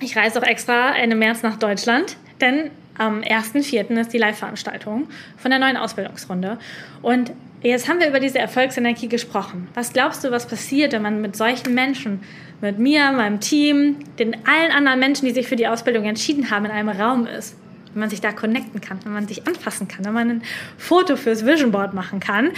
[0.01, 3.99] ich reise auch extra Ende März nach Deutschland, denn am 1.4.
[3.99, 6.59] ist die Live-Veranstaltung von der neuen Ausbildungsrunde.
[7.01, 7.33] Und
[7.63, 9.69] jetzt haben wir über diese Erfolgsenergie gesprochen.
[9.75, 12.21] Was glaubst du, was passiert, wenn man mit solchen Menschen,
[12.61, 16.67] mit mir, meinem Team, den allen anderen Menschen, die sich für die Ausbildung entschieden haben,
[16.67, 17.57] in einem Raum ist?
[17.93, 20.43] Wenn man sich da connecten kann, wenn man sich anfassen kann, wenn man ein
[20.79, 22.51] Foto fürs Vision Board machen kann,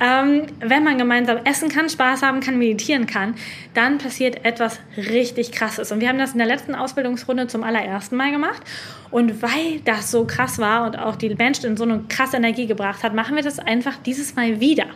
[0.00, 3.34] ähm, wenn man gemeinsam essen kann, Spaß haben kann, meditieren kann,
[3.74, 5.92] dann passiert etwas richtig Krasses.
[5.92, 8.62] Und wir haben das in der letzten Ausbildungsrunde zum allerersten Mal gemacht.
[9.10, 12.66] Und weil das so krass war und auch die Menschen in so eine krasse Energie
[12.66, 14.86] gebracht hat, machen wir das einfach dieses Mal wieder.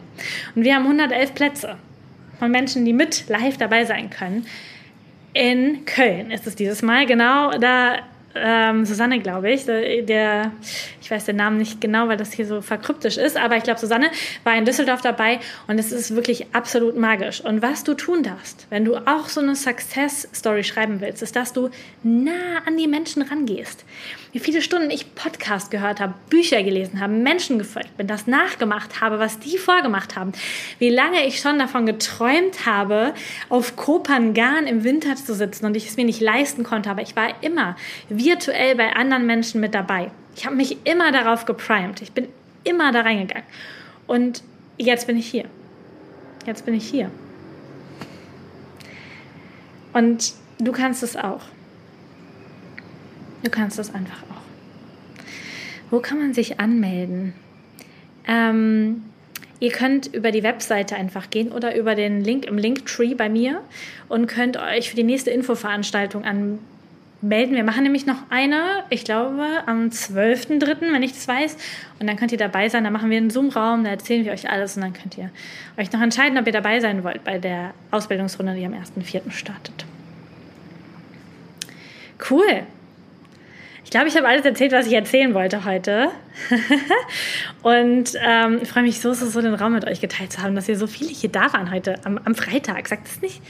[0.55, 1.77] Und wir haben 111 Plätze
[2.39, 4.47] von Menschen, die mit live dabei sein können.
[5.35, 7.07] In Köln ist es dieses Mal.
[7.07, 8.01] Genau da
[8.35, 9.65] ähm, Susanne, glaube ich.
[9.67, 10.53] Der,
[11.01, 13.81] ich weiß den Namen nicht genau, weil das hier so verkryptisch ist, aber ich glaube,
[13.81, 14.11] Susanne
[14.45, 17.41] war in Düsseldorf dabei und es ist wirklich absolut magisch.
[17.41, 21.53] Und was du tun darfst, wenn du auch so eine Success-Story schreiben willst, ist, dass
[21.53, 21.71] du
[22.03, 23.85] nah an die Menschen rangehst.
[24.33, 29.03] Wie viele Stunden ich Podcast gehört habe, Bücher gelesen habe, Menschen gefolgt bin, das nachgemacht
[29.03, 30.33] habe, was die vorgemacht haben.
[30.79, 33.13] Wie lange ich schon davon geträumt habe,
[33.51, 37.15] auf Kopangan im Winter zu sitzen und ich es mir nicht leisten konnte, aber ich
[37.15, 37.77] war immer
[38.09, 40.11] virtuell bei anderen Menschen mit dabei.
[40.35, 42.01] Ich habe mich immer darauf geprimed.
[42.01, 42.29] Ich bin
[42.65, 43.47] immer da reingegangen.
[44.07, 44.43] Und
[44.79, 45.45] jetzt bin ich hier.
[46.47, 47.11] Jetzt bin ich hier.
[49.93, 51.43] Und du kannst es auch.
[53.43, 54.43] Du kannst es einfach auch.
[55.91, 57.35] Wo kann man sich anmelden?
[58.27, 59.03] Ähm,
[59.61, 63.61] ihr könnt über die Webseite einfach gehen oder über den Link im Linktree bei mir
[64.09, 66.59] und könnt euch für die nächste Infoveranstaltung an,
[67.23, 67.55] melden.
[67.55, 71.57] Wir machen nämlich noch eine, ich glaube, am 12.03., wenn ich das weiß.
[72.01, 72.85] Und dann könnt ihr dabei sein.
[72.85, 75.31] Da machen wir einen Zoom-Raum, da erzählen wir euch alles und dann könnt ihr
[75.77, 79.31] euch noch entscheiden, ob ihr dabei sein wollt bei der Ausbildungsrunde, die am 1.04.
[79.31, 79.87] startet.
[82.31, 82.65] Cool.
[83.93, 86.09] Ich glaube, ich habe alles erzählt, was ich erzählen wollte heute.
[87.63, 90.55] und ähm, ich freue mich so, so, so den Raum mit euch geteilt zu haben,
[90.55, 92.89] dass ihr so viele hier da waren heute am, am Freitag.
[92.89, 93.43] Sagt es nicht.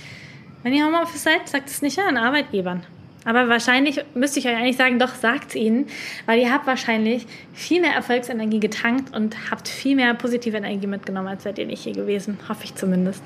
[0.64, 2.82] Wenn ihr Homeoffice seid, sagt es nicht an Arbeitgebern.
[3.24, 5.86] Aber wahrscheinlich müsste ich euch eigentlich sagen, doch sagt es ihnen,
[6.26, 11.28] weil ihr habt wahrscheinlich viel mehr Erfolgsenergie getankt und habt viel mehr positive Energie mitgenommen,
[11.28, 12.36] als seid ihr nicht hier gewesen.
[12.48, 13.22] Hoffe ich zumindest.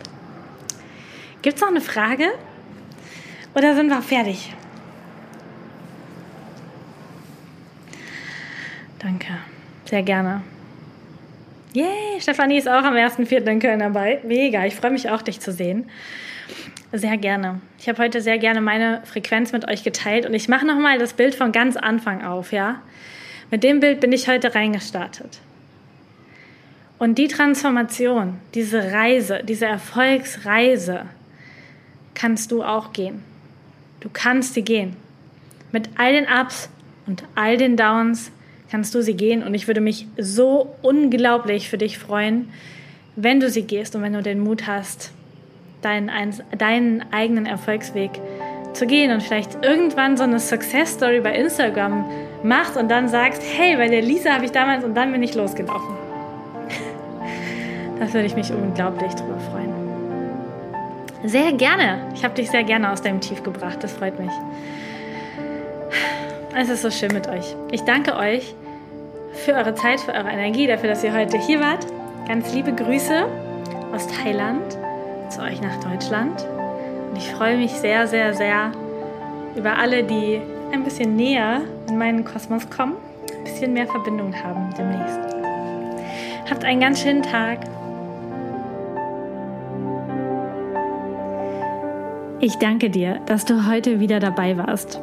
[1.41, 2.27] Gibt es noch eine Frage?
[3.55, 4.53] Oder sind wir fertig?
[8.99, 9.39] Danke.
[9.85, 10.43] Sehr gerne.
[11.73, 13.47] Yay, Stefanie ist auch am 1.4.
[13.47, 14.21] in Köln dabei.
[14.25, 15.91] Mega, ich freue mich auch, dich zu sehen.
[16.93, 17.61] Sehr gerne.
[17.79, 21.13] Ich habe heute sehr gerne meine Frequenz mit euch geteilt und ich mache nochmal das
[21.13, 22.81] Bild von ganz Anfang auf, ja?
[23.51, 25.41] Mit dem Bild bin ich heute reingestartet.
[26.99, 31.07] Und die Transformation, diese Reise, diese Erfolgsreise
[32.15, 33.23] kannst du auch gehen.
[34.01, 34.97] Du kannst sie gehen.
[35.73, 36.71] Mit all den Ups
[37.07, 38.33] und all den Downs
[38.71, 42.49] kannst du sie gehen und ich würde mich so unglaublich für dich freuen,
[43.15, 45.13] wenn du sie gehst und wenn du den Mut hast,
[45.83, 46.11] deinen,
[46.57, 48.11] deinen eigenen Erfolgsweg
[48.73, 52.05] zu gehen und vielleicht irgendwann so eine Success Story bei Instagram
[52.43, 55.35] machst und dann sagst, hey, bei der Lisa habe ich damals und dann bin ich
[55.35, 55.97] losgelaufen.
[57.99, 59.73] Das würde ich mich unglaublich drüber freuen.
[61.25, 62.07] Sehr gerne.
[62.15, 63.79] Ich habe dich sehr gerne aus deinem Tief gebracht.
[63.81, 64.31] Das freut mich.
[66.59, 67.55] Es ist so schön mit euch.
[67.71, 68.55] Ich danke euch
[69.45, 71.87] für eure Zeit, für eure Energie, dafür, dass ihr heute hier wart.
[72.27, 73.27] Ganz liebe Grüße
[73.93, 74.63] aus Thailand
[75.29, 76.47] zu euch nach Deutschland.
[77.11, 78.73] Und ich freue mich sehr, sehr, sehr
[79.55, 80.41] über alle, die
[80.73, 82.95] ein bisschen näher in meinen Kosmos kommen,
[83.37, 85.21] ein bisschen mehr Verbindung haben demnächst.
[86.49, 87.59] Habt einen ganz schönen Tag.
[92.41, 95.03] Ich danke dir, dass du heute wieder dabei warst.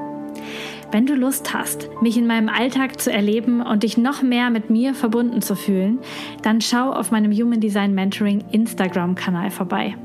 [0.91, 4.69] Wenn du Lust hast, mich in meinem Alltag zu erleben und dich noch mehr mit
[4.69, 5.99] mir verbunden zu fühlen,
[6.41, 9.95] dann schau auf meinem Human Design Mentoring Instagram-Kanal vorbei.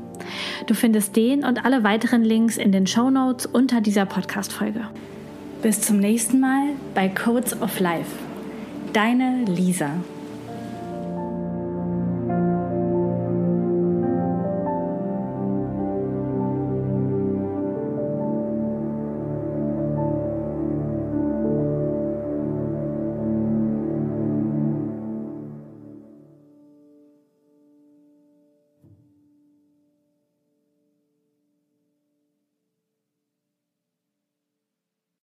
[0.65, 4.87] Du findest den und alle weiteren Links in den Show Notes unter dieser Podcast-Folge.
[5.61, 8.11] Bis zum nächsten Mal bei Codes of Life.
[8.93, 9.89] Deine Lisa.